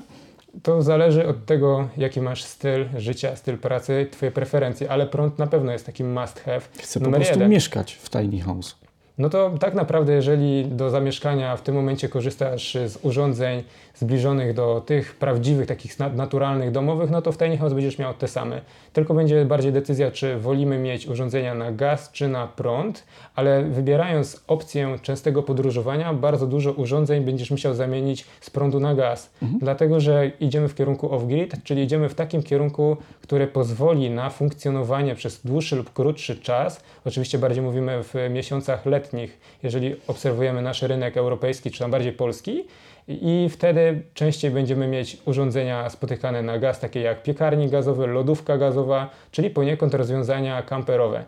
To 0.62 0.82
zależy 0.82 1.28
od 1.28 1.46
tego, 1.46 1.88
jaki 1.96 2.20
masz 2.20 2.44
styl 2.44 2.86
życia, 2.96 3.36
styl 3.36 3.58
pracy, 3.58 4.08
twoje 4.10 4.32
preferencje, 4.32 4.90
ale 4.90 5.06
prąd 5.06 5.38
na 5.38 5.46
pewno 5.46 5.72
jest 5.72 5.86
takim 5.86 6.12
must 6.20 6.40
have. 6.40 6.60
Chcę 6.78 7.00
po 7.00 7.10
prostu 7.10 7.34
jeden. 7.34 7.50
mieszkać 7.50 7.92
w 7.92 8.10
tiny 8.10 8.40
house. 8.40 8.76
No 9.18 9.30
to 9.30 9.50
tak 9.60 9.74
naprawdę, 9.74 10.12
jeżeli 10.12 10.66
do 10.66 10.90
zamieszkania 10.90 11.56
w 11.56 11.62
tym 11.62 11.74
momencie 11.74 12.08
korzystasz 12.08 12.74
z 12.86 12.98
urządzeń 13.02 13.62
zbliżonych 13.94 14.54
do 14.54 14.82
tych 14.86 15.14
prawdziwych, 15.14 15.66
takich 15.66 15.98
naturalnych 15.98 16.70
domowych, 16.70 17.10
no 17.10 17.22
to 17.22 17.32
w 17.32 17.38
Tiny 17.38 17.58
będziesz 17.58 17.98
miał 17.98 18.14
te 18.14 18.28
same. 18.28 18.60
Tylko 18.92 19.14
będzie 19.14 19.44
bardziej 19.44 19.72
decyzja, 19.72 20.10
czy 20.10 20.38
wolimy 20.38 20.78
mieć 20.78 21.06
urządzenia 21.06 21.54
na 21.54 21.72
gaz 21.72 22.12
czy 22.12 22.28
na 22.28 22.46
prąd, 22.46 23.04
ale 23.34 23.62
wybierając 23.62 24.44
opcję 24.46 24.98
częstego 25.02 25.42
podróżowania, 25.42 26.14
bardzo 26.14 26.46
dużo 26.46 26.72
urządzeń 26.72 27.24
będziesz 27.24 27.50
musiał 27.50 27.74
zamienić 27.74 28.24
z 28.40 28.50
prądu 28.50 28.80
na 28.80 28.94
gaz. 28.94 29.30
Mhm. 29.42 29.60
Dlatego, 29.60 30.00
że 30.00 30.30
idziemy 30.40 30.68
w 30.68 30.74
kierunku 30.74 31.08
off-grid, 31.08 31.56
czyli 31.64 31.82
idziemy 31.82 32.08
w 32.08 32.14
takim 32.14 32.42
kierunku, 32.42 32.96
który 33.22 33.46
pozwoli 33.46 34.10
na 34.10 34.30
funkcjonowanie 34.30 35.14
przez 35.14 35.46
dłuższy 35.46 35.76
lub 35.76 35.92
krótszy 35.92 36.36
czas. 36.36 36.82
Oczywiście 37.04 37.38
bardziej 37.38 37.62
mówimy 37.62 38.02
w 38.02 38.14
miesiącach 38.30 38.86
letnich, 38.86 39.40
jeżeli 39.62 39.96
obserwujemy 40.06 40.62
nasz 40.62 40.82
rynek 40.82 41.16
europejski, 41.16 41.70
czy 41.70 41.78
tam 41.78 41.90
bardziej 41.90 42.12
polski, 42.12 42.64
i 43.10 43.48
wtedy 43.48 44.02
częściej 44.14 44.50
będziemy 44.50 44.86
mieć 44.86 45.16
urządzenia 45.24 45.90
spotykane 45.90 46.42
na 46.42 46.58
gaz, 46.58 46.80
takie 46.80 47.00
jak 47.00 47.22
piekarnik 47.22 47.70
gazowy, 47.70 48.06
lodówka 48.06 48.58
gazowa, 48.58 49.10
czyli 49.30 49.50
poniekąd 49.50 49.94
rozwiązania 49.94 50.62
kamperowe. 50.62 51.24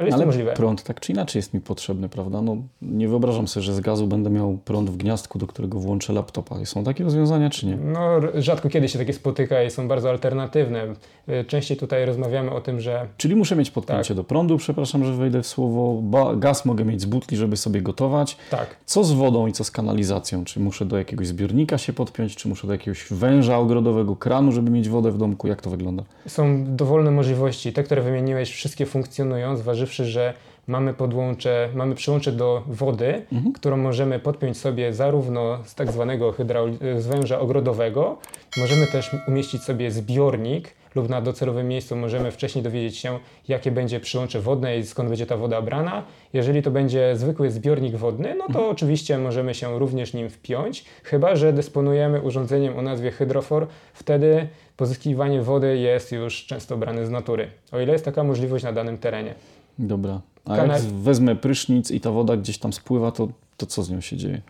Ale 0.00 0.06
jest 0.06 0.14
Ale 0.14 0.22
to 0.22 0.26
możliwe. 0.26 0.52
prąd 0.52 0.82
tak 0.82 1.00
czy 1.00 1.12
inaczej 1.12 1.38
jest 1.38 1.54
mi 1.54 1.60
potrzebny, 1.60 2.08
prawda? 2.08 2.42
No, 2.42 2.56
nie 2.82 3.08
wyobrażam 3.08 3.48
sobie, 3.48 3.64
że 3.64 3.74
z 3.74 3.80
gazu 3.80 4.06
będę 4.06 4.30
miał 4.30 4.58
prąd 4.64 4.90
w 4.90 4.96
gniazdku, 4.96 5.38
do 5.38 5.46
którego 5.46 5.78
włączę 5.78 6.12
laptopa. 6.12 6.64
Są 6.64 6.84
takie 6.84 7.04
rozwiązania, 7.04 7.50
czy 7.50 7.66
nie? 7.66 7.76
No, 7.76 8.20
rzadko 8.34 8.68
kiedy 8.68 8.88
się 8.88 8.98
takie 8.98 9.12
spotyka 9.12 9.62
i 9.62 9.70
są 9.70 9.88
bardzo 9.88 10.10
alternatywne. 10.10 10.86
Y, 11.28 11.44
częściej 11.44 11.76
tutaj 11.76 12.04
rozmawiamy 12.04 12.50
o 12.50 12.60
tym, 12.60 12.80
że... 12.80 13.06
Czyli 13.16 13.36
muszę 13.36 13.56
mieć 13.56 13.70
podpięcie 13.70 14.08
tak. 14.08 14.16
do 14.16 14.24
prądu, 14.24 14.56
przepraszam, 14.56 15.04
że 15.04 15.12
wejdę 15.12 15.42
w 15.42 15.46
słowo. 15.46 16.00
Ba 16.02 16.36
gaz 16.36 16.64
mogę 16.64 16.84
mieć 16.84 17.00
z 17.00 17.04
butli, 17.04 17.36
żeby 17.36 17.56
sobie 17.56 17.82
gotować. 17.82 18.36
Tak. 18.50 18.76
Co 18.86 19.04
z 19.04 19.12
wodą 19.12 19.46
i 19.46 19.52
co 19.52 19.64
z 19.64 19.70
kanalizacją? 19.70 20.44
Czy 20.44 20.60
muszę 20.60 20.84
do 20.84 20.98
jakiegoś 20.98 21.26
zbiornika 21.26 21.78
się 21.78 21.92
podpiąć, 21.92 22.36
czy 22.36 22.48
muszę 22.48 22.66
do 22.66 22.72
jakiegoś 22.72 23.06
węża 23.10 23.58
ogrodowego, 23.58 24.16
kranu, 24.16 24.52
żeby 24.52 24.70
mieć 24.70 24.88
wodę 24.88 25.10
w 25.10 25.18
domku? 25.18 25.48
Jak 25.48 25.62
to 25.62 25.70
wygląda? 25.70 26.02
Są 26.28 26.64
dowolne 26.76 27.10
możliwości. 27.10 27.72
Te, 27.72 27.82
które 27.82 28.02
wymieniłeś, 28.02 28.50
wszystkie 28.50 28.86
funkcjonują, 28.86 29.56
zważywszy, 29.56 29.89
że 29.96 30.34
mamy 30.66 30.94
podłącze, 30.94 31.68
mamy 31.74 31.94
przyłącze 31.94 32.32
do 32.32 32.62
wody, 32.66 33.22
mhm. 33.32 33.52
którą 33.52 33.76
możemy 33.76 34.18
podpiąć 34.18 34.58
sobie 34.58 34.94
zarówno 34.94 35.58
z 35.64 35.74
tak 35.74 35.92
zwanego 35.92 36.32
hydraul- 36.32 37.00
z 37.00 37.06
węża 37.06 37.40
ogrodowego, 37.40 38.18
możemy 38.56 38.86
też 38.86 39.10
umieścić 39.28 39.62
sobie 39.62 39.90
zbiornik 39.90 40.74
lub 40.94 41.08
na 41.08 41.20
docelowym 41.20 41.68
miejscu 41.68 41.96
możemy 41.96 42.30
wcześniej 42.30 42.64
dowiedzieć 42.64 42.96
się, 42.96 43.18
jakie 43.48 43.70
będzie 43.70 44.00
przyłącze 44.00 44.40
wodne 44.40 44.78
i 44.78 44.86
skąd 44.86 45.08
będzie 45.08 45.26
ta 45.26 45.36
woda 45.36 45.62
brana. 45.62 46.02
Jeżeli 46.32 46.62
to 46.62 46.70
będzie 46.70 47.16
zwykły 47.16 47.50
zbiornik 47.50 47.96
wodny, 47.96 48.34
no 48.34 48.44
to 48.44 48.48
mhm. 48.48 48.70
oczywiście 48.70 49.18
możemy 49.18 49.54
się 49.54 49.78
również 49.78 50.14
nim 50.14 50.30
wpiąć, 50.30 50.84
chyba 51.04 51.36
że 51.36 51.52
dysponujemy 51.52 52.20
urządzeniem 52.20 52.78
o 52.78 52.82
nazwie 52.82 53.10
hydrofor, 53.10 53.66
wtedy 53.94 54.48
pozyskiwanie 54.76 55.42
wody 55.42 55.78
jest 55.78 56.12
już 56.12 56.46
często 56.46 56.76
brane 56.76 57.06
z 57.06 57.10
natury, 57.10 57.50
o 57.72 57.80
ile 57.80 57.92
jest 57.92 58.04
taka 58.04 58.24
możliwość 58.24 58.64
na 58.64 58.72
danym 58.72 58.98
terenie. 58.98 59.34
Dobra. 59.78 60.20
A 60.44 60.56
jak 60.56 60.80
wezmę 60.80 61.36
prysznic 61.36 61.90
i 61.90 62.00
ta 62.00 62.10
woda 62.10 62.36
gdzieś 62.36 62.58
tam 62.58 62.72
spływa, 62.72 63.12
to, 63.12 63.28
to 63.56 63.66
co 63.66 63.82
z 63.82 63.90
nią 63.90 64.00
się 64.00 64.16
dzieje? 64.16 64.40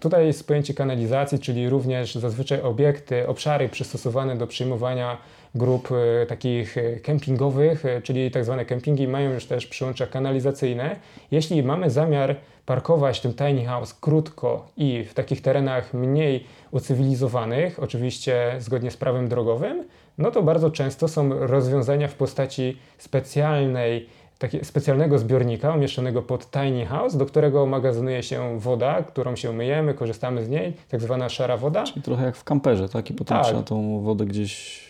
Tutaj 0.00 0.26
jest 0.26 0.46
pojęcie 0.46 0.74
kanalizacji, 0.74 1.38
czyli 1.38 1.68
również 1.68 2.14
zazwyczaj 2.14 2.62
obiekty, 2.62 3.28
obszary 3.28 3.68
przystosowane 3.68 4.36
do 4.36 4.46
przyjmowania 4.46 5.16
grup 5.54 5.88
e, 5.92 6.26
takich 6.26 6.78
e, 6.78 6.96
kempingowych, 6.96 7.84
e, 7.84 8.02
czyli 8.02 8.30
tak 8.30 8.44
zwane 8.44 8.64
kempingi 8.64 9.08
mają 9.08 9.32
już 9.32 9.46
też 9.46 9.66
przyłącza 9.66 10.06
kanalizacyjne. 10.06 10.96
Jeśli 11.30 11.62
mamy 11.62 11.90
zamiar 11.90 12.36
parkować 12.66 13.20
ten 13.20 13.34
tiny 13.34 13.64
house 13.64 13.94
krótko 13.94 14.68
i 14.76 15.04
w 15.04 15.14
takich 15.14 15.42
terenach 15.42 15.94
mniej 15.94 16.44
ucywilizowanych, 16.70 17.82
oczywiście 17.82 18.56
zgodnie 18.58 18.90
z 18.90 18.96
prawem 18.96 19.28
drogowym, 19.28 19.84
no 20.18 20.30
to 20.30 20.42
bardzo 20.42 20.70
często 20.70 21.08
są 21.08 21.46
rozwiązania 21.46 22.08
w 22.08 22.14
postaci 22.14 22.76
specjalnej 22.98 24.08
takiego 24.40 24.64
specjalnego 24.64 25.18
zbiornika 25.18 25.74
umieszczonego 25.74 26.22
pod 26.22 26.50
tiny 26.50 26.86
house, 26.86 27.16
do 27.16 27.26
którego 27.26 27.66
magazynuje 27.66 28.22
się 28.22 28.60
woda, 28.60 29.02
którą 29.02 29.36
się 29.36 29.52
myjemy, 29.52 29.94
korzystamy 29.94 30.44
z 30.44 30.48
niej, 30.48 30.72
tak 30.88 31.00
zwana 31.00 31.28
szara 31.28 31.56
woda. 31.56 31.84
Czyli 31.84 32.02
trochę 32.02 32.24
jak 32.24 32.36
w 32.36 32.44
kamperze, 32.44 32.88
tak? 32.88 33.10
I 33.10 33.14
potem 33.14 33.36
tak. 33.36 33.46
trzeba 33.46 33.62
tą 33.62 34.00
wodę 34.00 34.26
gdzieś 34.26 34.80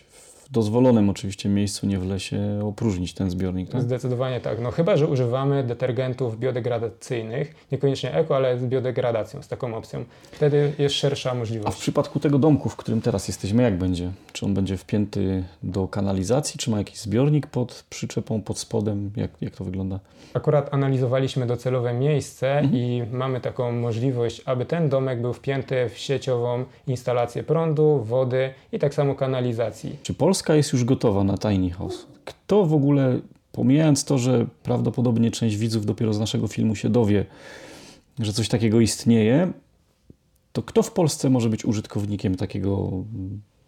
dozwolonym 0.51 1.11
oczywiście 1.11 1.49
miejscu, 1.49 1.87
nie 1.87 1.99
w 1.99 2.07
lesie, 2.07 2.61
opróżnić 2.65 3.15
ten 3.15 3.31
zbiornik. 3.31 3.71
Tak? 3.71 3.83
Zdecydowanie 3.83 4.41
tak. 4.41 4.61
No 4.61 4.71
chyba, 4.71 4.97
że 4.97 5.07
używamy 5.07 5.65
detergentów 5.65 6.39
biodegradacyjnych, 6.39 7.55
niekoniecznie 7.73 8.15
eko, 8.15 8.37
ale 8.37 8.59
z 8.59 8.65
biodegradacją, 8.65 9.43
z 9.43 9.49
taką 9.49 9.75
opcją. 9.75 10.05
Wtedy 10.33 10.73
jest 10.79 10.95
szersza 10.95 11.35
możliwość. 11.35 11.69
A 11.69 11.71
w 11.71 11.81
przypadku 11.81 12.21
tego 12.21 12.39
domku, 12.39 12.69
w 12.69 12.77
którym 12.77 13.01
teraz 13.01 13.29
jesteśmy, 13.29 13.63
jak 13.63 13.79
będzie? 13.79 14.11
Czy 14.33 14.47
on 14.47 14.55
będzie 14.55 14.77
wpięty 14.77 15.45
do 15.63 15.89
kanalizacji, 15.89 16.59
czy 16.59 16.71
ma 16.71 16.79
jakiś 16.79 16.99
zbiornik 16.99 17.47
pod 17.47 17.85
przyczepą, 17.91 18.43
pod 18.43 18.59
spodem? 18.59 19.11
Jak, 19.17 19.31
jak 19.41 19.57
to 19.57 19.65
wygląda? 19.65 20.01
Akurat 20.35 20.75
analizowaliśmy 20.75 21.47
docelowe 21.47 21.95
miejsce 21.95 22.59
mhm. 22.59 22.77
i 22.77 23.03
mamy 23.13 23.41
taką 23.41 23.73
możliwość, 23.73 24.43
aby 24.45 24.65
ten 24.65 24.89
domek 24.89 25.21
był 25.21 25.33
wpięty 25.33 25.89
w 25.89 25.99
sieciową 25.99 26.65
instalację 26.87 27.43
prądu, 27.43 28.01
wody 28.05 28.55
i 28.73 28.79
tak 28.79 28.95
samo 28.95 29.15
kanalizacji. 29.15 29.97
Czy 30.03 30.15
Polska 30.15 30.40
Polska 30.41 30.55
jest 30.55 30.73
już 30.73 30.85
gotowa 30.85 31.25
na 31.25 31.39
Tiny 31.39 31.71
House. 31.71 32.07
Kto 32.25 32.67
w 32.67 32.75
ogóle, 32.75 33.21
pomijając 33.53 34.05
to, 34.05 34.19
że 34.19 34.47
prawdopodobnie 34.63 35.31
część 35.31 35.57
widzów 35.57 35.87
dopiero 35.87 36.13
z 36.15 36.19
naszego 36.19 36.49
filmu 36.49 36.75
się 36.75 36.89
dowie, 36.89 37.27
że 38.19 38.33
coś 38.33 38.49
takiego 38.49 38.81
istnieje, 38.81 39.53
to 40.53 40.63
kto 40.63 40.83
w 40.83 40.93
Polsce 40.93 41.31
może 41.31 41.49
być 41.49 41.65
użytkownikiem 41.65 42.35
takiego 42.35 42.91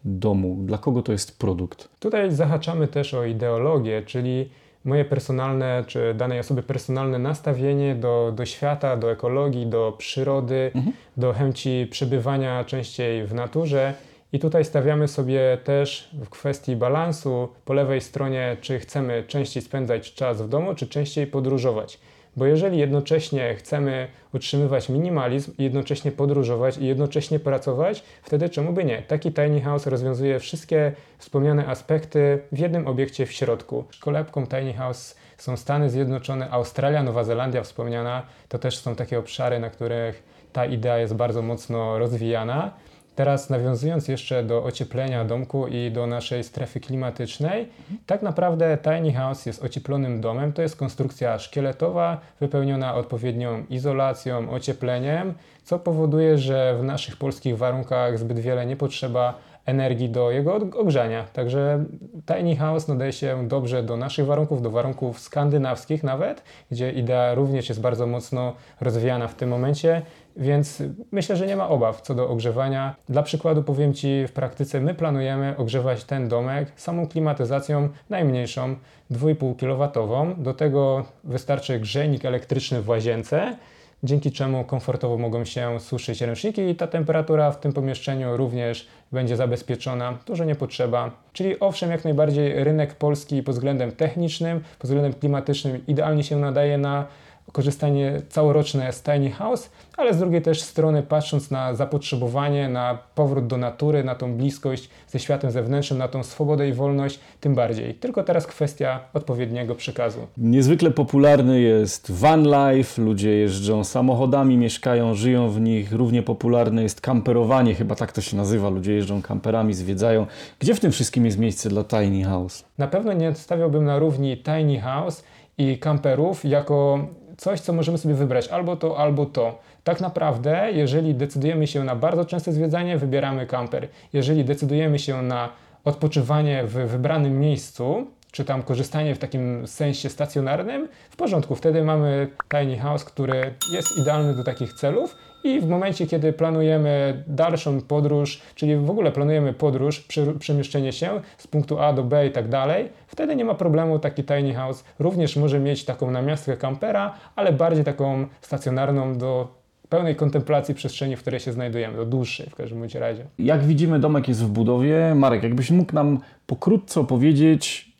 domu? 0.05 0.57
Dla 0.65 0.77
kogo 0.77 1.01
to 1.01 1.11
jest 1.11 1.39
produkt? 1.39 1.89
Tutaj 1.99 2.31
zahaczamy 2.31 2.87
też 2.87 3.13
o 3.13 3.25
ideologię, 3.25 4.03
czyli 4.05 4.49
moje 4.83 5.05
personalne, 5.05 5.83
czy 5.87 6.13
danej 6.13 6.39
osoby 6.39 6.63
personalne 6.63 7.19
nastawienie 7.19 7.95
do, 7.95 8.33
do 8.35 8.45
świata, 8.45 8.97
do 8.97 9.11
ekologii, 9.11 9.67
do 9.67 9.95
przyrody, 9.97 10.71
mhm. 10.75 10.95
do 11.17 11.33
chęci 11.33 11.87
przebywania 11.91 12.63
częściej 12.63 13.27
w 13.27 13.33
naturze 13.33 13.93
i 14.33 14.39
tutaj 14.39 14.65
stawiamy 14.65 15.07
sobie 15.07 15.57
też 15.63 16.09
w 16.13 16.29
kwestii 16.29 16.75
balansu 16.75 17.49
po 17.65 17.73
lewej 17.73 18.01
stronie, 18.01 18.57
czy 18.61 18.79
chcemy 18.79 19.23
częściej 19.27 19.63
spędzać 19.63 20.13
czas 20.13 20.41
w 20.41 20.49
domu, 20.49 20.75
czy 20.75 20.87
częściej 20.87 21.27
podróżować. 21.27 21.99
Bo 22.35 22.45
jeżeli 22.45 22.77
jednocześnie 22.77 23.55
chcemy 23.55 24.07
utrzymywać 24.33 24.89
minimalizm, 24.89 25.51
jednocześnie 25.57 26.11
podróżować 26.11 26.77
i 26.77 26.85
jednocześnie 26.85 27.39
pracować, 27.39 28.03
wtedy 28.23 28.49
czemu 28.49 28.73
by 28.73 28.85
nie? 28.85 29.01
Taki 29.01 29.33
tiny 29.33 29.61
house 29.61 29.87
rozwiązuje 29.87 30.39
wszystkie 30.39 30.91
wspomniane 31.17 31.67
aspekty 31.67 32.39
w 32.51 32.59
jednym 32.59 32.87
obiekcie 32.87 33.25
w 33.25 33.31
środku. 33.31 33.83
Kolebką 33.99 34.47
tiny 34.47 34.73
house 34.73 35.15
są 35.37 35.57
Stany 35.57 35.89
Zjednoczone, 35.89 36.49
Australia, 36.49 37.03
Nowa 37.03 37.23
Zelandia 37.23 37.63
wspomniana. 37.63 38.23
To 38.49 38.59
też 38.59 38.77
są 38.77 38.95
takie 38.95 39.19
obszary, 39.19 39.59
na 39.59 39.69
których 39.69 40.23
ta 40.53 40.65
idea 40.65 40.97
jest 40.97 41.15
bardzo 41.15 41.41
mocno 41.41 41.99
rozwijana. 41.99 42.73
Teraz 43.15 43.49
nawiązując 43.49 44.07
jeszcze 44.07 44.43
do 44.43 44.63
ocieplenia 44.63 45.25
domku 45.25 45.67
i 45.67 45.91
do 45.91 46.07
naszej 46.07 46.43
strefy 46.43 46.79
klimatycznej, 46.79 47.69
tak 48.05 48.21
naprawdę 48.21 48.77
tiny 48.83 49.13
house 49.13 49.45
jest 49.45 49.63
ocieplonym 49.63 50.21
domem. 50.21 50.53
To 50.53 50.61
jest 50.61 50.75
konstrukcja 50.75 51.39
szkieletowa, 51.39 52.21
wypełniona 52.39 52.95
odpowiednią 52.95 53.65
izolacją, 53.69 54.51
ociepleniem, 54.51 55.33
co 55.63 55.79
powoduje, 55.79 56.37
że 56.37 56.77
w 56.79 56.83
naszych 56.83 57.17
polskich 57.17 57.57
warunkach 57.57 58.19
zbyt 58.19 58.39
wiele 58.39 58.65
nie 58.65 58.75
potrzeba 58.75 59.33
energii 59.65 60.09
do 60.09 60.31
jego 60.31 60.55
ogrzania. 60.55 61.25
Także 61.33 61.85
tiny 62.25 62.55
house 62.55 62.87
nadaje 62.87 63.13
się 63.13 63.47
dobrze 63.47 63.83
do 63.83 63.97
naszych 63.97 64.25
warunków, 64.25 64.61
do 64.61 64.69
warunków 64.69 65.19
skandynawskich 65.19 66.03
nawet, 66.03 66.43
gdzie 66.71 66.91
idea 66.91 67.33
również 67.33 67.69
jest 67.69 67.81
bardzo 67.81 68.07
mocno 68.07 68.53
rozwijana 68.81 69.27
w 69.27 69.35
tym 69.35 69.49
momencie. 69.49 70.01
Więc 70.37 70.83
myślę, 71.11 71.35
że 71.35 71.47
nie 71.47 71.55
ma 71.55 71.69
obaw 71.69 72.01
co 72.01 72.15
do 72.15 72.29
ogrzewania. 72.29 72.95
Dla 73.09 73.23
przykładu 73.23 73.63
powiem 73.63 73.93
Ci, 73.93 74.27
w 74.27 74.31
praktyce 74.31 74.81
my 74.81 74.93
planujemy 74.93 75.57
ogrzewać 75.57 76.03
ten 76.03 76.27
domek 76.27 76.71
samą 76.75 77.07
klimatyzacją 77.07 77.89
najmniejszą, 78.09 78.75
2,5 79.11 79.55
kW. 79.55 80.35
Do 80.37 80.53
tego 80.53 81.05
wystarczy 81.23 81.79
grzejnik 81.79 82.25
elektryczny 82.25 82.81
w 82.81 82.89
łazience, 82.89 83.57
dzięki 84.03 84.31
czemu 84.31 84.63
komfortowo 84.63 85.17
mogą 85.17 85.45
się 85.45 85.79
suszyć 85.79 86.21
ręczniki 86.21 86.61
i 86.61 86.75
ta 86.75 86.87
temperatura 86.87 87.51
w 87.51 87.59
tym 87.59 87.73
pomieszczeniu 87.73 88.37
również 88.37 88.87
będzie 89.11 89.35
zabezpieczona, 89.35 90.17
dużo 90.25 90.43
nie 90.43 90.55
potrzeba. 90.55 91.11
Czyli 91.33 91.59
owszem, 91.59 91.91
jak 91.91 92.03
najbardziej 92.03 92.63
rynek 92.63 92.95
polski 92.95 93.43
pod 93.43 93.55
względem 93.55 93.91
technicznym, 93.91 94.59
pod 94.59 94.87
względem 94.87 95.13
klimatycznym 95.13 95.87
idealnie 95.87 96.23
się 96.23 96.35
nadaje 96.35 96.77
na 96.77 97.05
korzystanie 97.51 98.21
całoroczne 98.29 98.93
z 98.93 99.03
tiny 99.03 99.31
house, 99.31 99.69
ale 99.97 100.13
z 100.13 100.19
drugiej 100.19 100.41
też 100.41 100.61
strony 100.61 101.03
patrząc 101.03 101.51
na 101.51 101.73
zapotrzebowanie, 101.73 102.69
na 102.69 102.97
powrót 103.15 103.47
do 103.47 103.57
natury, 103.57 104.03
na 104.03 104.15
tą 104.15 104.33
bliskość 104.33 104.89
ze 105.07 105.19
światem 105.19 105.51
zewnętrznym, 105.51 105.99
na 105.99 106.07
tą 106.07 106.23
swobodę 106.23 106.69
i 106.69 106.73
wolność, 106.73 107.19
tym 107.39 107.55
bardziej. 107.55 107.93
Tylko 107.93 108.23
teraz 108.23 108.47
kwestia 108.47 108.99
odpowiedniego 109.13 109.75
przekazu. 109.75 110.19
Niezwykle 110.37 110.91
popularny 110.91 111.61
jest 111.61 112.11
van 112.11 112.43
life, 112.43 113.01
ludzie 113.01 113.31
jeżdżą 113.31 113.83
samochodami, 113.83 114.57
mieszkają, 114.57 115.13
żyją 115.13 115.49
w 115.49 115.61
nich. 115.61 115.91
Równie 115.91 116.23
popularne 116.23 116.83
jest 116.83 117.01
kamperowanie, 117.01 117.75
chyba 117.75 117.95
tak 117.95 118.11
to 118.11 118.21
się 118.21 118.37
nazywa. 118.37 118.69
Ludzie 118.69 118.93
jeżdżą 118.93 119.21
kamperami, 119.21 119.73
zwiedzają. 119.73 120.25
Gdzie 120.59 120.75
w 120.75 120.79
tym 120.79 120.91
wszystkim 120.91 121.25
jest 121.25 121.39
miejsce 121.39 121.69
dla 121.69 121.83
tiny 121.83 122.23
house? 122.23 122.65
Na 122.77 122.87
pewno 122.87 123.13
nie 123.13 123.35
stawiałbym 123.35 123.85
na 123.85 123.99
równi 123.99 124.37
tiny 124.37 124.79
house 124.79 125.23
i 125.57 125.77
kamperów 125.77 126.45
jako 126.45 127.07
coś, 127.43 127.59
co 127.59 127.73
możemy 127.73 127.97
sobie 127.97 128.15
wybrać 128.15 128.47
albo 128.47 128.75
to, 128.75 128.97
albo 128.97 129.25
to. 129.25 129.59
Tak 129.83 130.01
naprawdę, 130.01 130.71
jeżeli 130.71 131.15
decydujemy 131.15 131.67
się 131.67 131.83
na 131.83 131.95
bardzo 131.95 132.25
częste 132.25 132.51
zwiedzanie, 132.53 132.97
wybieramy 132.97 133.47
kamper. 133.47 133.87
Jeżeli 134.13 134.45
decydujemy 134.45 134.99
się 134.99 135.21
na 135.21 135.49
odpoczywanie 135.85 136.63
w 136.63 136.73
wybranym 136.73 137.39
miejscu, 137.39 138.07
czy 138.31 138.45
tam 138.45 138.63
korzystanie 138.63 139.15
w 139.15 139.17
takim 139.17 139.67
sensie 139.67 140.09
stacjonarnym, 140.09 140.87
w 141.09 141.15
porządku, 141.15 141.55
wtedy 141.55 141.83
mamy 141.83 142.27
tiny 142.51 142.77
house, 142.77 143.03
który 143.03 143.53
jest 143.73 143.97
idealny 143.97 144.35
do 144.35 144.43
takich 144.43 144.73
celów 144.73 145.15
i 145.43 145.61
w 145.61 145.67
momencie, 145.67 146.07
kiedy 146.07 146.33
planujemy 146.33 147.23
dalszą 147.27 147.81
podróż, 147.81 148.41
czyli 148.55 148.75
w 148.75 148.89
ogóle 148.89 149.11
planujemy 149.11 149.53
podróż, 149.53 150.07
przemieszczenie 150.39 150.91
się 150.91 151.21
z 151.37 151.47
punktu 151.47 151.79
A 151.79 151.93
do 151.93 152.03
B 152.03 152.27
i 152.27 152.31
tak 152.31 152.49
dalej, 152.49 152.89
wtedy 153.07 153.35
nie 153.35 153.45
ma 153.45 153.55
problemu, 153.55 153.99
taki 153.99 154.23
tiny 154.23 154.53
house 154.53 154.83
również 154.99 155.35
może 155.35 155.59
mieć 155.59 155.85
taką 155.85 156.11
namiastkę 156.11 156.57
kampera, 156.57 157.13
ale 157.35 157.53
bardziej 157.53 157.83
taką 157.83 158.27
stacjonarną 158.41 159.17
do 159.17 159.63
pełnej 159.89 160.15
kontemplacji 160.15 160.75
przestrzeni, 160.75 161.15
w 161.15 161.21
której 161.21 161.39
się 161.39 161.51
znajdujemy, 161.51 161.97
do 161.97 162.05
dłuższej 162.05 162.49
w 162.49 162.55
każdym 162.55 162.83
razie. 162.99 163.25
Jak 163.39 163.63
widzimy, 163.63 163.99
domek 163.99 164.27
jest 164.27 164.43
w 164.43 164.47
budowie. 164.47 165.15
Marek, 165.15 165.43
jakbyś 165.43 165.71
mógł 165.71 165.93
nam 165.95 166.19
pokrótce 166.45 166.99
opowiedzieć, 166.99 167.92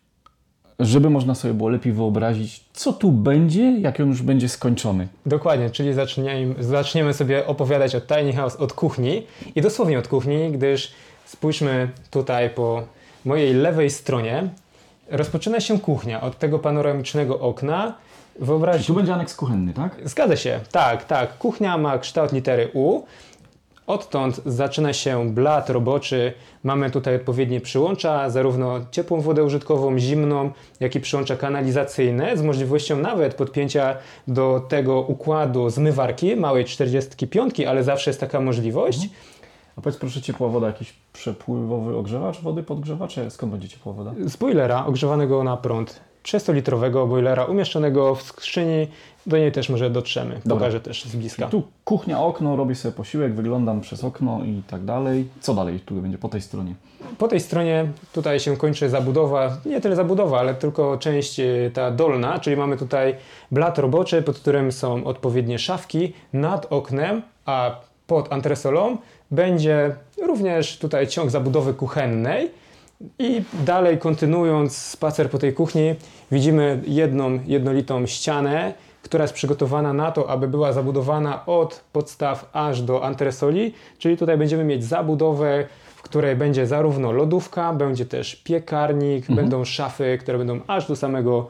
żeby 0.86 1.10
można 1.10 1.36
sobie 1.36 1.54
było 1.54 1.70
lepiej 1.70 1.94
wyobrazić, 1.94 2.64
co 2.74 2.94
tu 2.94 3.12
będzie, 3.12 3.80
jak 3.80 4.00
on 4.00 4.08
już 4.08 4.22
będzie 4.22 4.50
skończony. 4.50 5.08
Dokładnie, 5.26 5.70
czyli 5.70 5.94
zaczniemy, 5.94 6.64
zaczniemy 6.64 7.14
sobie 7.14 7.48
opowiadać 7.48 7.96
o 7.96 8.02
Tiny 8.02 8.34
House 8.34 8.56
od 8.56 8.74
kuchni 8.74 9.24
i 9.56 9.62
dosłownie 9.62 10.00
od 10.00 10.08
kuchni, 10.08 10.52
gdyż 10.52 10.92
spójrzmy 11.26 11.90
tutaj 12.12 12.50
po 12.50 12.84
mojej 13.26 13.54
lewej 13.54 13.90
stronie. 13.90 14.50
Rozpoczyna 15.12 15.60
się 15.60 15.80
kuchnia 15.80 16.22
od 16.22 16.40
tego 16.40 16.60
panoramicznego 16.60 17.40
okna. 17.40 17.94
Wyobraź... 18.40 18.76
Czyli 18.76 18.88
tu 18.88 18.94
będzie 18.94 19.14
aneks 19.14 19.36
kuchenny, 19.36 19.74
tak? 19.74 19.96
Zgadza 20.04 20.36
się, 20.36 20.60
tak, 20.72 21.06
tak. 21.06 21.38
Kuchnia 21.38 21.78
ma 21.78 21.98
kształt 21.98 22.32
litery 22.32 22.70
U. 22.74 23.02
Odtąd 23.88 24.42
zaczyna 24.46 24.94
się 24.94 25.30
blat 25.30 25.70
roboczy. 25.70 26.34
Mamy 26.64 26.92
tutaj 26.92 27.16
odpowiednie 27.16 27.62
przyłącza, 27.62 28.30
zarówno 28.30 28.80
ciepłą 28.92 29.22
wodę 29.22 29.44
użytkową, 29.44 30.00
zimną, 30.00 30.52
jak 30.80 30.96
i 30.96 31.00
przyłącza 31.00 31.36
kanalizacyjne 31.36 32.38
z 32.38 32.42
możliwością 32.42 32.98
nawet 32.98 33.34
podpięcia 33.34 33.98
do 34.28 34.66
tego 34.70 35.02
układu 35.02 35.70
zmywarki 35.70 36.36
małej 36.36 36.66
45, 36.66 37.60
ale 37.60 37.84
zawsze 37.84 38.10
jest 38.10 38.20
taka 38.20 38.42
możliwość. 38.42 39.04
Mhm. 39.04 39.22
A 39.78 39.82
powiedz 39.82 40.00
proszę, 40.00 40.22
ciepła 40.22 40.48
woda, 40.48 40.68
jakiś 40.68 40.94
przepływowy 41.14 41.98
ogrzewacz 41.98 42.42
wody, 42.42 42.64
podgrzewacz? 42.64 43.16
Skąd 43.30 43.52
będzie 43.52 43.70
ciepła 43.70 43.94
woda? 43.94 44.14
Z 44.26 44.36
boilera 44.36 44.86
ogrzewanego 44.86 45.44
na 45.44 45.58
prąd. 45.58 46.00
300-litrowego 46.24 47.08
boilera 47.08 47.46
umieszczonego 47.46 48.16
w 48.16 48.22
skrzyni. 48.22 48.88
Do 49.26 49.38
niej 49.38 49.52
też 49.52 49.70
może 49.70 49.90
dotrzemy. 49.90 50.34
Dobra. 50.46 50.56
Pokażę 50.56 50.80
też 50.80 51.06
z 51.06 51.16
bliska. 51.16 51.48
Tu 51.48 51.64
kuchnia, 51.86 52.20
okno, 52.20 52.56
robię 52.56 52.76
sobie 52.76 52.96
posiłek, 52.96 53.34
wyglądam 53.34 53.82
przez 53.82 54.04
okno 54.04 54.42
i 54.46 54.62
tak 54.68 54.86
dalej. 54.86 55.28
Co 55.42 55.54
dalej 55.54 55.80
tu 55.80 55.96
będzie 55.96 56.18
po 56.18 56.30
tej 56.30 56.42
stronie? 56.42 56.76
Po 57.18 57.28
tej 57.28 57.40
stronie 57.40 57.86
tutaj 58.14 58.40
się 58.40 58.58
kończy 58.58 58.90
zabudowa, 58.90 59.58
nie 59.66 59.82
tyle 59.82 59.96
zabudowa, 59.96 60.40
ale 60.40 60.56
tylko 60.56 60.98
część 60.98 61.40
e, 61.40 61.46
ta 61.74 61.92
dolna, 61.92 62.40
czyli 62.40 62.58
mamy 62.58 62.78
tutaj 62.78 63.16
blat 63.52 63.80
roboczy, 63.80 64.22
pod 64.22 64.40
którym 64.40 64.72
są 64.72 65.04
odpowiednie 65.04 65.60
szafki 65.60 66.14
nad 66.34 66.68
oknem, 66.70 67.22
a 67.46 67.76
pod 68.08 68.34
antresolą 68.34 68.98
będzie 69.32 69.96
również 70.22 70.78
tutaj 70.78 71.08
ciąg 71.08 71.30
zabudowy 71.30 71.74
kuchennej 71.74 72.52
i 73.20 73.44
dalej 73.66 73.98
kontynuując 73.98 74.78
spacer 74.78 75.30
po 75.30 75.38
tej 75.38 75.54
kuchni, 75.54 75.96
widzimy 76.32 76.82
jedną 76.88 77.40
jednolitą 77.46 78.06
ścianę, 78.06 78.74
która 79.02 79.24
jest 79.24 79.34
przygotowana 79.34 79.94
na 79.94 80.12
to, 80.12 80.30
aby 80.30 80.48
była 80.48 80.74
zabudowana 80.74 81.46
od 81.46 81.84
podstaw 81.92 82.50
aż 82.54 82.82
do 82.82 83.04
antresoli, 83.04 83.74
czyli 83.98 84.18
tutaj 84.18 84.38
będziemy 84.38 84.64
mieć 84.64 84.84
zabudowę, 84.84 85.68
w 85.96 86.02
której 86.02 86.36
będzie 86.36 86.68
zarówno 86.68 87.12
lodówka, 87.12 87.74
będzie 87.74 88.06
też 88.06 88.36
piekarnik, 88.36 89.30
mhm. 89.30 89.36
będą 89.36 89.66
szafy, 89.66 90.18
które 90.22 90.38
będą 90.38 90.60
aż 90.68 90.88
do 90.88 90.96
samego, 90.96 91.48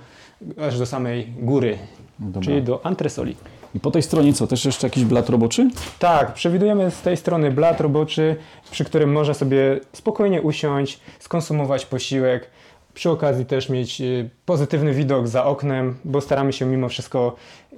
aż 0.68 0.80
do 0.80 0.86
samej 0.86 1.34
góry, 1.40 1.78
Dobra. 2.20 2.42
czyli 2.42 2.62
do 2.62 2.86
antresoli. 2.86 3.36
I 3.76 3.80
po 3.80 3.92
tej 3.92 4.02
stronie 4.02 4.34
co, 4.34 4.48
też 4.48 4.66
jeszcze 4.66 4.88
jakiś 4.88 5.06
blat 5.06 5.30
roboczy? 5.30 5.70
Tak, 6.00 6.34
przewidujemy 6.34 6.92
z 6.92 7.02
tej 7.02 7.18
strony 7.18 7.52
blat 7.52 7.82
roboczy, 7.82 8.36
przy 8.72 8.86
którym 8.86 9.12
można 9.12 9.34
sobie 9.34 9.80
spokojnie 9.94 10.42
usiąść, 10.42 11.00
skonsumować 11.20 11.86
posiłek, 11.86 12.50
przy 12.94 13.10
okazji 13.10 13.46
też 13.46 13.70
mieć 13.70 14.02
y, 14.02 14.30
pozytywny 14.46 14.94
widok 14.94 15.28
za 15.28 15.46
oknem, 15.46 15.96
bo 16.06 16.22
staramy 16.22 16.54
się 16.54 16.66
mimo 16.66 16.90
wszystko 16.90 17.36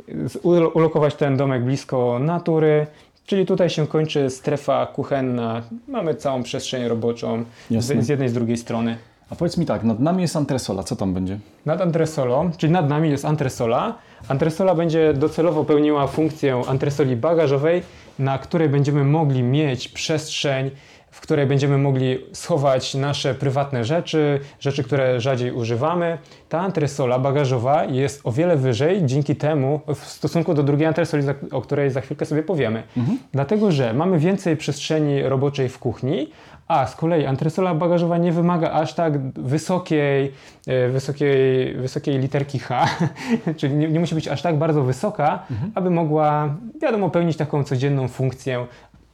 y, 0.09 0.67
ulokować 0.73 1.15
ten 1.15 1.37
domek 1.37 1.63
blisko 1.63 2.19
natury. 2.19 2.87
Czyli 3.25 3.45
tutaj 3.45 3.69
się 3.69 3.87
kończy 3.87 4.29
strefa 4.29 4.85
kuchenna. 4.85 5.61
Mamy 5.87 6.15
całą 6.15 6.43
przestrzeń 6.43 6.87
roboczą 6.87 7.45
z, 7.71 8.05
z 8.05 8.09
jednej 8.09 8.27
i 8.27 8.29
z 8.29 8.33
drugiej 8.33 8.57
strony. 8.57 8.97
A 9.29 9.35
powiedz 9.35 9.57
mi 9.57 9.65
tak, 9.65 9.83
nad 9.83 9.99
nami 9.99 10.21
jest 10.21 10.35
antresola, 10.35 10.83
co 10.83 10.95
tam 10.95 11.13
będzie? 11.13 11.39
Nad 11.65 11.81
antresolą, 11.81 12.51
czyli 12.57 12.73
nad 12.73 12.89
nami 12.89 13.09
jest 13.09 13.25
antresola. 13.25 13.95
Antresola 14.27 14.75
będzie 14.75 15.13
docelowo 15.13 15.63
pełniła 15.63 16.07
funkcję 16.07 16.61
antresoli 16.67 17.15
bagażowej, 17.15 17.83
na 18.19 18.37
której 18.37 18.69
będziemy 18.69 19.03
mogli 19.03 19.43
mieć 19.43 19.87
przestrzeń, 19.87 20.71
w 21.11 21.21
której 21.21 21.45
będziemy 21.47 21.77
mogli 21.77 22.17
schować 22.33 22.93
nasze 22.93 23.35
prywatne 23.35 23.85
rzeczy, 23.85 24.39
rzeczy, 24.59 24.83
które 24.83 25.21
rzadziej 25.21 25.51
używamy. 25.51 26.17
Ta 26.49 26.59
antresola 26.59 27.19
bagażowa 27.19 27.85
jest 27.85 28.21
o 28.23 28.31
wiele 28.31 28.57
wyżej 28.57 29.05
dzięki 29.05 29.35
temu 29.35 29.81
w 29.95 30.05
stosunku 30.05 30.53
do 30.53 30.63
drugiej 30.63 30.87
antresoli, 30.87 31.23
o 31.51 31.61
której 31.61 31.89
za 31.89 32.01
chwilkę 32.01 32.25
sobie 32.25 32.43
powiemy. 32.43 32.83
Mhm. 32.97 33.17
Dlatego, 33.31 33.71
że 33.71 33.93
mamy 33.93 34.19
więcej 34.19 34.57
przestrzeni 34.57 35.23
roboczej 35.23 35.69
w 35.69 35.79
kuchni, 35.79 36.29
a 36.67 36.87
z 36.87 36.95
kolei 36.95 37.25
antresola 37.25 37.75
bagażowa 37.75 38.17
nie 38.17 38.31
wymaga 38.31 38.71
aż 38.71 38.93
tak 38.93 39.31
wysokiej, 39.33 40.31
e, 40.67 40.89
wysokiej, 40.89 41.73
wysokiej 41.73 42.19
literki 42.19 42.59
H, 42.59 42.87
czyli 43.57 43.75
nie, 43.75 43.87
nie, 43.87 43.99
musi 43.99 44.15
być 44.15 44.27
aż 44.27 44.41
tak 44.41 44.57
bardzo 44.57 44.83
wysoka, 44.83 45.43
mhm. 45.51 45.71
aby 45.75 45.89
mogła, 45.89 46.55
wiadomo, 46.81 47.09
pełnić 47.09 47.37
taką 47.37 47.63
codzienną 47.63 48.07
funkcję. 48.07 48.65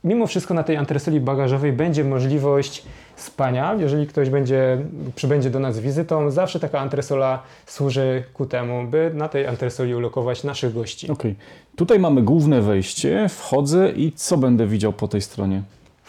Mimo 0.04 0.28
wszystko 0.28 0.54
na 0.54 0.64
tej 0.64 0.78
antresoli 0.78 1.20
bagażowej 1.20 1.74
będzie 1.74 2.04
możliwość 2.04 2.84
spania. 3.16 3.74
Jeżeli 3.80 4.08
ktoś 4.08 4.30
będzie, 4.30 4.78
przybędzie 5.16 5.50
do 5.50 5.60
nas 5.60 5.80
wizytą, 5.80 6.32
zawsze 6.32 6.60
taka 6.60 6.80
antresola 6.80 7.44
służy 7.66 8.24
ku 8.34 8.46
temu, 8.46 8.88
by 8.88 9.12
na 9.14 9.28
tej 9.28 9.48
antresoli 9.48 9.96
ulokować 9.96 10.44
naszych 10.44 10.74
gości. 10.74 11.12
Okej. 11.12 11.32
Okay. 11.32 11.76
Tutaj 11.76 12.00
mamy 12.00 12.22
główne 12.22 12.62
wejście, 12.62 13.30
wchodzę 13.30 13.92
i 13.92 14.12
co 14.12 14.38
będę 14.38 14.68
widział 14.68 14.94
po 14.94 15.08
tej 15.08 15.22
stronie? 15.22 15.62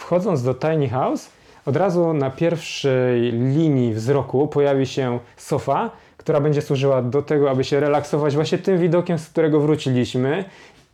Wchodząc 0.02 0.42
do 0.42 0.54
Tiny 0.54 0.88
House, 0.88 1.30
od 1.66 1.76
razu 1.76 2.12
na 2.14 2.30
pierwszej 2.30 3.32
linii 3.32 3.94
wzroku 3.94 4.48
pojawi 4.48 4.86
się 4.86 5.18
sofa, 5.36 5.90
która 6.16 6.40
będzie 6.40 6.62
służyła 6.62 7.02
do 7.02 7.22
tego, 7.22 7.50
aby 7.50 7.64
się 7.64 7.80
relaksować 7.80 8.34
właśnie 8.34 8.58
tym 8.58 8.78
widokiem, 8.78 9.18
z 9.18 9.28
którego 9.28 9.60
wróciliśmy. 9.60 10.44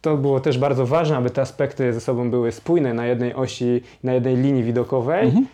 To 0.02 0.16
było 0.16 0.40
też 0.40 0.58
bardzo 0.58 0.86
ważne, 0.86 1.16
aby 1.16 1.30
te 1.30 1.40
aspekty 1.42 1.92
ze 1.92 2.00
sobą 2.00 2.30
były 2.30 2.52
spójne 2.52 2.94
na 2.94 3.06
jednej 3.06 3.34
osi, 3.34 3.82
na 4.04 4.12
jednej 4.12 4.36
linii 4.36 4.62
widokowej. 4.62 5.26
Mhm. 5.26 5.46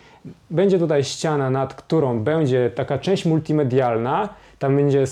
Będzie 0.51 0.79
tutaj 0.79 1.03
ściana, 1.03 1.49
nad 1.49 1.73
którą 1.73 2.19
będzie 2.19 2.71
taka 2.75 2.97
część 2.97 3.25
multimedialna. 3.25 4.29
Tam 4.59 4.75
będzie, 4.75 5.03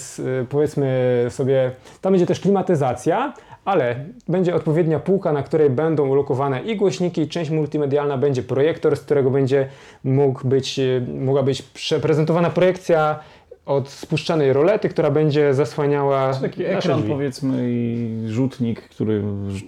powiedzmy 0.50 1.26
sobie, 1.30 1.72
tam 2.02 2.14
będzie 2.14 2.26
też 2.26 2.40
klimatyzacja, 2.40 3.34
ale 3.66 4.06
będzie 4.28 4.56
odpowiednia 4.56 5.00
półka, 5.00 5.34
na 5.34 5.44
której 5.44 5.70
będą 5.70 6.08
ulokowane 6.08 6.62
i 6.62 6.76
głośniki, 6.76 7.28
część 7.28 7.52
multimedialna 7.52 8.18
będzie 8.18 8.44
projektor, 8.44 8.98
z 8.98 9.02
którego 9.02 9.32
będzie 9.32 9.68
mógł 10.04 10.48
być, 10.48 10.80
e, 10.80 11.02
mogła 11.20 11.44
być 11.44 11.62
przeprezentowana 11.62 12.50
projekcja 12.50 13.20
od 13.66 13.90
spuszczanej 13.90 14.54
rolety, 14.54 14.90
która 14.90 15.12
będzie 15.12 15.54
zasłaniała 15.54 16.34
taki 16.34 16.66
ekran 16.66 17.00
drzwi. 17.00 17.12
powiedzmy 17.12 17.70
i 17.70 18.10
rzutnik, 18.28 18.82
który, 18.82 19.24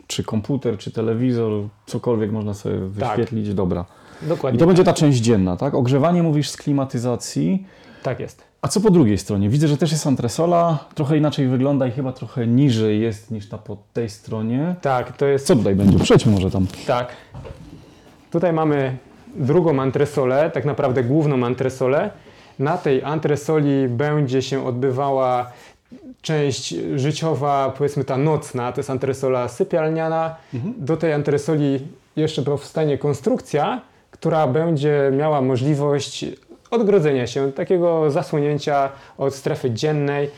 czy 0.08 0.24
komputer, 0.24 0.78
czy 0.78 0.92
telewizor, 0.92 1.52
cokolwiek 1.86 2.32
można 2.32 2.54
sobie 2.54 2.76
tak. 2.76 2.90
wyświetlić, 2.90 3.54
dobra. 3.54 3.86
Dokładnie. 4.22 4.58
I 4.58 4.60
to 4.60 4.66
tak. 4.66 4.68
będzie 4.68 4.84
ta 4.84 4.94
część 4.94 5.20
dzienna, 5.20 5.58
tak? 5.58 5.74
Ogrzewanie 5.74 6.24
mówisz 6.24 6.50
z 6.50 6.58
klimatyzacji. 6.58 7.68
Tak 8.04 8.20
jest. 8.20 8.44
A 8.66 8.68
co 8.68 8.82
po 8.82 8.92
drugiej 8.92 9.18
stronie? 9.18 9.50
Widzę, 9.50 9.68
że 9.68 9.78
też 9.78 9.92
jest 9.92 10.08
antresola, 10.08 10.80
trochę 10.96 11.18
inaczej 11.18 11.48
wygląda 11.48 11.88
i 11.88 11.92
chyba 11.92 12.12
trochę 12.12 12.48
niżej 12.48 13.02
jest 13.02 13.32
niż 13.32 13.50
ta 13.50 13.58
po 13.58 13.78
tej 13.94 14.10
stronie. 14.10 14.76
Tak, 14.82 15.18
to 15.18 15.26
jest... 15.26 15.48
Co 15.48 15.56
tutaj 15.56 15.76
będzie? 15.76 16.00
Przejdźmy 16.00 16.32
może 16.32 16.52
tam. 16.52 16.68
Tak. 16.88 17.08
Tutaj 18.32 18.54
mamy 18.54 18.98
drugą 19.36 19.82
antresolę, 19.82 20.52
tak 20.52 20.66
naprawdę 20.66 21.04
główną 21.04 21.46
antresolę. 21.46 22.10
Na 22.60 22.78
tej 22.78 23.04
antresoli 23.04 23.88
będzie 23.88 24.42
się 24.42 24.66
odbywała 24.66 25.52
część 26.22 26.76
życiowa, 26.96 27.74
powiedzmy 27.78 28.04
ta 28.04 28.18
nocna, 28.18 28.72
to 28.72 28.80
jest 28.80 28.90
antresola 28.90 29.48
sypialniana. 29.48 30.36
Mhm. 30.54 30.74
Do 30.78 30.98
tej 30.98 31.14
antresoli 31.14 31.80
jeszcze 32.16 32.42
powstanie 32.42 32.98
konstrukcja, 32.98 33.82
która 34.12 34.48
będzie 34.48 35.12
miała 35.18 35.42
możliwość 35.42 36.26
odgrodzenia 36.72 37.28
się, 37.28 37.52
takiego 37.52 38.12
zasłonięcia 38.12 38.90
od 39.18 39.36
strefy 39.36 39.72
dziennej. 39.72 40.30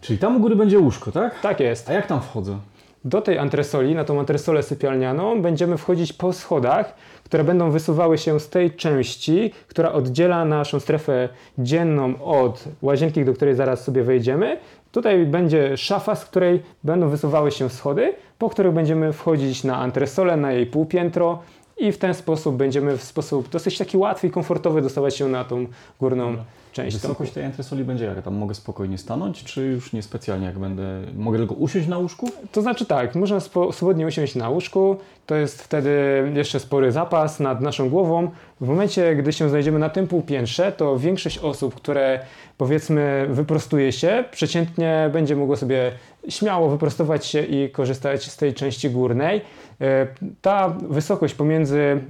Czyli 0.00 0.18
tam 0.18 0.36
u 0.36 0.40
góry 0.40 0.56
będzie 0.56 0.78
łóżko, 0.78 1.12
tak? 1.12 1.40
Tak 1.40 1.60
jest. 1.60 1.90
A 1.90 1.92
jak 1.92 2.06
tam 2.06 2.20
wchodzę? 2.20 2.58
Do 3.04 3.22
tej 3.22 3.38
antresoli, 3.38 3.94
na 3.94 4.04
tą 4.04 4.18
antresolę 4.20 4.62
sypialnianą, 4.62 5.42
będziemy 5.42 5.76
wchodzić 5.76 6.12
po 6.12 6.32
schodach, 6.32 6.94
które 7.24 7.44
będą 7.44 7.70
wysuwały 7.70 8.18
się 8.18 8.40
z 8.40 8.48
tej 8.48 8.70
części, 8.70 9.52
która 9.68 9.92
oddziela 9.92 10.44
naszą 10.44 10.80
strefę 10.80 11.28
dzienną 11.58 12.24
od 12.24 12.64
łazienki, 12.82 13.24
do 13.24 13.34
której 13.34 13.54
zaraz 13.54 13.84
sobie 13.84 14.02
wejdziemy. 14.02 14.58
Tutaj 14.92 15.26
będzie 15.26 15.76
szafa, 15.76 16.14
z 16.14 16.24
której 16.24 16.62
będą 16.84 17.08
wysuwały 17.08 17.50
się 17.50 17.70
schody, 17.70 18.14
po 18.38 18.50
których 18.50 18.72
będziemy 18.72 19.12
wchodzić 19.12 19.64
na 19.64 19.76
antresolę, 19.76 20.36
na 20.36 20.52
jej 20.52 20.66
półpiętro 20.66 21.38
i 21.76 21.92
w 21.92 21.98
ten 21.98 22.14
sposób 22.14 22.56
będziemy 22.56 22.98
w 22.98 23.02
sposób 23.02 23.48
dosyć 23.48 23.78
taki 23.78 23.96
łatwy 23.96 24.26
i 24.26 24.30
komfortowy 24.30 24.82
dostawać 24.82 25.16
się 25.16 25.28
na 25.28 25.44
tą 25.44 25.66
górną 26.00 26.36
część. 26.76 26.96
Wysokość 26.96 27.32
tej 27.32 27.44
entresoli 27.44 27.84
będzie 27.84 28.04
jak? 28.04 28.22
Tam 28.22 28.34
mogę 28.34 28.54
spokojnie 28.54 28.98
stanąć, 28.98 29.44
czy 29.44 29.62
już 29.62 29.92
niespecjalnie 29.92 30.46
jak 30.46 30.58
będę... 30.58 31.02
Mogę 31.14 31.38
tylko 31.38 31.54
usiąść 31.54 31.88
na 31.88 31.98
łóżku? 31.98 32.30
To 32.52 32.62
znaczy 32.62 32.86
tak, 32.86 33.14
można 33.14 33.40
swobodnie 33.72 34.06
usiąść 34.06 34.34
na 34.34 34.48
łóżku, 34.48 34.96
to 35.26 35.34
jest 35.34 35.62
wtedy 35.62 35.90
jeszcze 36.34 36.60
spory 36.60 36.92
zapas 36.92 37.40
nad 37.40 37.60
naszą 37.60 37.90
głową. 37.90 38.30
W 38.60 38.68
momencie, 38.68 39.16
gdy 39.16 39.32
się 39.32 39.48
znajdziemy 39.48 39.78
na 39.78 39.88
tym 39.88 40.06
półpiętrze, 40.06 40.72
to 40.72 40.98
większość 40.98 41.38
osób, 41.38 41.74
które 41.74 42.20
powiedzmy 42.58 43.26
wyprostuje 43.30 43.92
się, 43.92 44.24
przeciętnie 44.30 45.10
będzie 45.12 45.36
mogło 45.36 45.56
sobie 45.56 45.92
śmiało 46.28 46.68
wyprostować 46.68 47.26
się 47.26 47.42
i 47.42 47.70
korzystać 47.70 48.24
z 48.24 48.36
tej 48.36 48.54
części 48.54 48.90
górnej. 48.90 49.40
E, 49.80 50.06
ta 50.42 50.68
wysokość 50.68 51.34
pomiędzy 51.34 52.00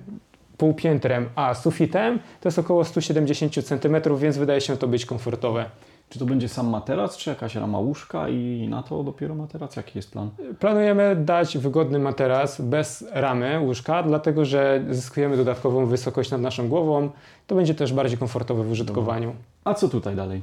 półpiętrem 0.59 1.29
a 1.35 1.55
sufitem 1.55 2.19
to 2.40 2.49
jest 2.49 2.59
około 2.59 2.85
170 2.85 3.64
cm, 3.64 3.97
więc 4.16 4.37
wydaje 4.37 4.61
się 4.61 4.77
to 4.77 4.88
być 4.88 5.07
komfortowe. 5.07 5.71
Czy 6.09 6.19
to 6.19 6.27
będzie 6.27 6.49
sam 6.49 6.69
materac, 6.69 7.16
czy 7.16 7.31
jakaś 7.31 7.55
rama 7.55 7.79
łóżka 7.79 8.29
i 8.29 8.66
na 8.71 8.83
to 8.83 9.05
dopiero 9.05 9.35
materac? 9.35 9.77
Jaki 9.77 9.99
jest 9.99 10.12
plan? 10.12 10.31
Planujemy 10.59 11.16
dać 11.16 11.59
wygodny 11.59 11.99
materac 11.99 12.61
bez 12.61 13.05
ramy 13.12 13.61
łóżka, 13.61 14.03
dlatego 14.03 14.45
że 14.45 14.85
zyskujemy 14.90 15.37
dodatkową 15.37 15.87
wysokość 15.87 16.31
nad 16.31 16.40
naszą 16.40 16.69
głową. 16.69 17.11
To 17.47 17.55
będzie 17.55 17.75
też 17.75 17.92
bardziej 17.92 18.19
komfortowe 18.19 18.64
w 18.64 18.71
użytkowaniu. 18.71 19.29
Dobra. 19.29 19.42
A 19.64 19.75
co 19.75 19.88
tutaj 19.88 20.16
dalej? 20.16 20.42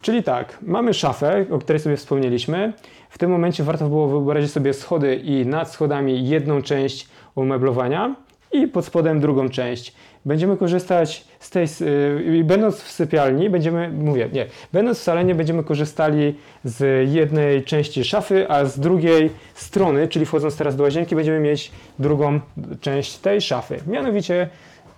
Czyli 0.00 0.22
tak, 0.22 0.58
mamy 0.62 0.94
szafę, 0.94 1.46
o 1.50 1.58
której 1.58 1.80
sobie 1.80 1.96
wspomnieliśmy. 1.96 2.72
W 3.10 3.18
tym 3.18 3.30
momencie 3.30 3.64
warto 3.64 3.88
było 3.88 4.08
wyobrazić 4.08 4.52
sobie 4.52 4.74
schody 4.74 5.16
i 5.16 5.46
nad 5.46 5.72
schodami 5.72 6.28
jedną 6.28 6.62
część 6.62 7.08
umeblowania 7.34 8.14
i 8.52 8.66
pod 8.66 8.84
spodem 8.84 9.20
drugą 9.20 9.48
część. 9.48 9.94
Będziemy 10.24 10.56
korzystać 10.56 11.24
z 11.40 11.50
tej, 11.50 11.66
yy, 12.36 12.44
będąc 12.44 12.82
w 12.82 12.90
sypialni, 12.90 13.50
będziemy, 13.50 13.92
mówię, 13.92 14.28
nie, 14.32 14.46
będąc 14.72 14.98
w 14.98 15.02
salonie 15.02 15.34
będziemy 15.34 15.64
korzystali 15.64 16.34
z 16.64 17.08
jednej 17.10 17.64
części 17.64 18.04
szafy, 18.04 18.50
a 18.50 18.64
z 18.64 18.80
drugiej 18.80 19.30
strony, 19.54 20.08
czyli 20.08 20.26
wchodząc 20.26 20.56
teraz 20.56 20.76
do 20.76 20.82
łazienki, 20.82 21.16
będziemy 21.16 21.40
mieć 21.40 21.72
drugą 21.98 22.40
część 22.80 23.16
tej 23.16 23.40
szafy. 23.40 23.80
Mianowicie 23.86 24.48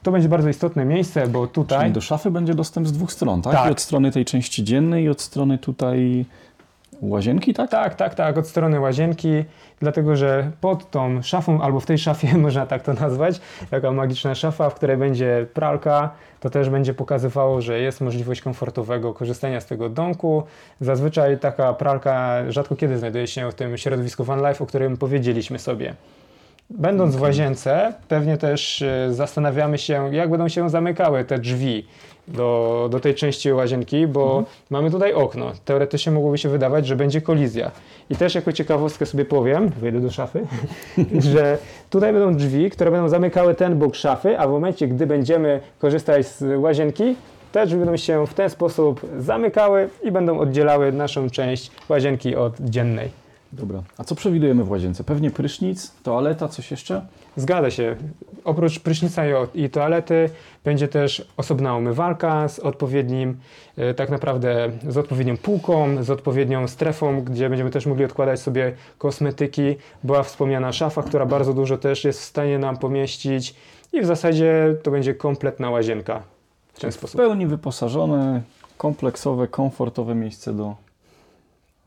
to 0.02 0.12
będzie 0.12 0.28
bardzo 0.28 0.48
istotne 0.48 0.84
miejsce, 0.84 1.26
bo 1.26 1.46
tutaj... 1.46 1.80
Czyli 1.80 1.92
do 1.92 2.00
szafy 2.00 2.30
będzie 2.30 2.54
dostęp 2.54 2.88
z 2.88 2.92
dwóch 2.92 3.12
stron, 3.12 3.42
tak? 3.42 3.52
tak. 3.52 3.68
I 3.68 3.72
od 3.72 3.80
strony 3.80 4.12
tej 4.12 4.24
części 4.24 4.64
dziennej 4.64 5.04
i 5.04 5.08
od 5.08 5.20
strony 5.20 5.58
tutaj 5.58 6.24
łazienki, 7.02 7.54
tak? 7.54 7.70
Tak, 7.70 7.94
tak, 7.94 8.14
tak, 8.14 8.38
od 8.38 8.48
strony 8.48 8.80
łazienki, 8.80 9.44
dlatego 9.80 10.16
że 10.16 10.50
pod 10.60 10.90
tą 10.90 11.22
szafą, 11.22 11.62
albo 11.62 11.80
w 11.80 11.86
tej 11.86 11.98
szafie, 11.98 12.38
można 12.38 12.66
tak 12.66 12.82
to 12.82 12.92
nazwać, 12.92 13.40
taka 13.70 13.92
magiczna 13.92 14.34
szafa, 14.34 14.70
w 14.70 14.74
której 14.74 14.96
będzie 14.96 15.46
pralka, 15.54 16.10
to 16.40 16.50
też 16.50 16.70
będzie 16.70 16.94
pokazywało, 16.94 17.60
że 17.60 17.80
jest 17.80 18.00
możliwość 18.00 18.40
komfortowego 18.40 19.14
korzystania 19.14 19.60
z 19.60 19.66
tego 19.66 19.88
domku. 19.88 20.42
Zazwyczaj 20.80 21.38
taka 21.38 21.74
pralka 21.74 22.42
rzadko 22.48 22.76
kiedy 22.76 22.98
znajduje 22.98 23.26
się 23.26 23.50
w 23.50 23.54
tym 23.54 23.76
środowisku 23.76 24.24
van 24.24 24.48
life, 24.48 24.64
o 24.64 24.66
którym 24.66 24.96
powiedzieliśmy 24.96 25.58
sobie. 25.58 25.94
Będąc 26.70 27.16
w 27.16 27.20
łazience, 27.20 27.94
pewnie 28.08 28.36
też 28.36 28.82
e, 28.82 29.14
zastanawiamy 29.14 29.78
się, 29.78 30.14
jak 30.14 30.30
będą 30.30 30.48
się 30.48 30.70
zamykały 30.70 31.24
te 31.24 31.38
drzwi 31.38 31.86
do, 32.28 32.88
do 32.90 33.00
tej 33.00 33.14
części 33.14 33.52
łazienki, 33.52 34.06
bo 34.06 34.24
mhm. 34.24 34.44
mamy 34.70 34.90
tutaj 34.90 35.12
okno. 35.12 35.52
Teoretycznie 35.64 36.12
mogłoby 36.12 36.38
się 36.38 36.48
wydawać, 36.48 36.86
że 36.86 36.96
będzie 36.96 37.20
kolizja. 37.20 37.70
I 38.10 38.16
też 38.16 38.34
jako 38.34 38.52
ciekawostkę 38.52 39.06
sobie 39.06 39.24
powiem, 39.24 39.68
wyjdę 39.68 40.00
do 40.00 40.10
szafy, 40.10 40.46
że 41.32 41.58
tutaj 41.90 42.12
będą 42.12 42.34
drzwi, 42.34 42.70
które 42.70 42.90
będą 42.90 43.08
zamykały 43.08 43.54
ten 43.54 43.78
bok 43.78 43.94
szafy, 43.94 44.38
a 44.38 44.46
w 44.46 44.50
momencie, 44.50 44.88
gdy 44.88 45.06
będziemy 45.06 45.60
korzystać 45.78 46.26
z 46.26 46.60
łazienki, 46.60 47.16
te 47.52 47.66
drzwi 47.66 47.78
będą 47.78 47.96
się 47.96 48.26
w 48.26 48.34
ten 48.34 48.50
sposób 48.50 49.06
zamykały 49.18 49.88
i 50.02 50.10
będą 50.10 50.38
oddzielały 50.38 50.92
naszą 50.92 51.30
część 51.30 51.70
łazienki 51.88 52.36
od 52.36 52.60
dziennej. 52.60 53.19
Dobra. 53.52 53.82
A 53.98 54.04
co 54.04 54.14
przewidujemy 54.14 54.64
w 54.64 54.70
łazience? 54.70 55.04
Pewnie 55.04 55.30
prysznic, 55.30 55.92
toaleta, 56.02 56.48
coś 56.48 56.70
jeszcze? 56.70 57.06
Zgadza 57.36 57.70
się. 57.70 57.96
Oprócz 58.44 58.80
prysznica 58.80 59.22
i 59.54 59.70
toalety 59.70 60.30
będzie 60.64 60.88
też 60.88 61.28
osobna 61.36 61.76
umywalka 61.76 62.48
z 62.48 62.58
odpowiednim, 62.58 63.36
e, 63.76 63.94
tak 63.94 64.10
naprawdę 64.10 64.70
z 64.88 64.96
odpowiednią 64.96 65.36
półką, 65.36 66.02
z 66.02 66.10
odpowiednią 66.10 66.68
strefą, 66.68 67.24
gdzie 67.24 67.48
będziemy 67.48 67.70
też 67.70 67.86
mogli 67.86 68.04
odkładać 68.04 68.40
sobie 68.40 68.72
kosmetyki. 68.98 69.76
Była 70.04 70.22
wspomniana 70.22 70.72
szafa, 70.72 71.02
która 71.02 71.26
bardzo 71.26 71.54
dużo 71.54 71.78
też 71.78 72.04
jest 72.04 72.20
w 72.20 72.24
stanie 72.24 72.58
nam 72.58 72.76
pomieścić 72.76 73.54
i 73.92 74.00
w 74.00 74.06
zasadzie 74.06 74.76
to 74.82 74.90
będzie 74.90 75.14
kompletna 75.14 75.70
łazienka 75.70 76.22
w 76.72 76.80
ten 76.80 76.92
sposób. 76.92 77.20
W 77.20 77.24
pełni 77.24 77.46
wyposażone, 77.46 78.42
kompleksowe, 78.78 79.48
komfortowe 79.48 80.14
miejsce 80.14 80.52
do, 80.52 80.74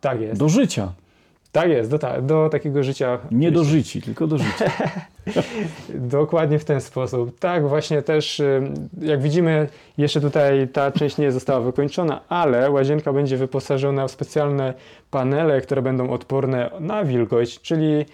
tak 0.02 0.22
jest. 0.22 0.40
do 0.40 0.50
życia. 0.50 0.92
Tak 1.54 1.70
jest, 1.70 1.90
do, 1.92 2.00
ta, 2.00 2.22
do 2.22 2.50
takiego 2.50 2.84
życia. 2.84 3.20
Nie 3.32 3.52
do 3.52 3.64
życi, 3.64 4.02
tylko 4.02 4.28
do 4.28 4.38
życia. 4.38 4.72
Dokładnie 5.90 6.60
w 6.60 6.66
ten 6.66 6.82
sposób. 6.82 7.40
Tak, 7.40 7.68
właśnie 7.68 8.02
też, 8.02 8.42
jak 9.02 9.22
widzimy, 9.22 9.68
jeszcze 9.98 10.22
tutaj 10.22 10.68
ta 10.68 10.92
część 10.92 11.18
nie 11.18 11.32
została 11.32 11.60
wykończona, 11.60 12.22
ale 12.30 12.72
łazienka 12.72 13.14
będzie 13.14 13.38
wyposażona 13.38 14.08
w 14.08 14.12
specjalne 14.12 14.74
panele, 15.12 15.62
które 15.62 15.82
będą 15.82 16.10
odporne 16.10 16.72
na 16.80 17.04
wilgoć, 17.04 17.62
czyli 17.62 18.06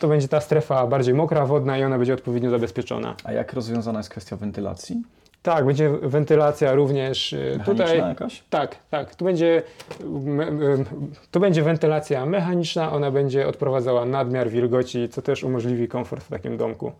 to 0.00 0.08
będzie 0.08 0.28
ta 0.28 0.40
strefa 0.40 0.86
bardziej 0.86 1.14
mokra, 1.14 1.46
wodna 1.46 1.78
i 1.78 1.84
ona 1.84 1.98
będzie 1.98 2.14
odpowiednio 2.14 2.50
zabezpieczona. 2.50 3.14
A 3.24 3.32
jak 3.32 3.52
rozwiązana 3.52 3.98
jest 3.98 4.10
kwestia 4.10 4.36
wentylacji? 4.36 5.02
Tak, 5.44 5.66
będzie 5.66 5.90
wentylacja 6.02 6.74
również 6.74 7.32
y, 7.32 7.36
mechaniczna 7.58 7.84
tutaj. 7.86 7.98
jakaś? 7.98 8.42
Tak, 8.50 8.76
tak. 8.90 9.14
Tu 9.14 9.24
będzie, 9.24 9.62
tu 11.30 11.40
będzie 11.40 11.62
wentylacja 11.62 12.26
mechaniczna, 12.26 12.92
ona 12.92 13.10
będzie 13.10 13.48
odprowadzała 13.48 14.04
nadmiar 14.04 14.50
wilgoci, 14.50 15.08
co 15.08 15.22
też 15.22 15.44
umożliwi 15.44 15.88
komfort 15.88 16.24
w 16.24 16.28
takim 16.28 16.56
domku. 16.56 16.92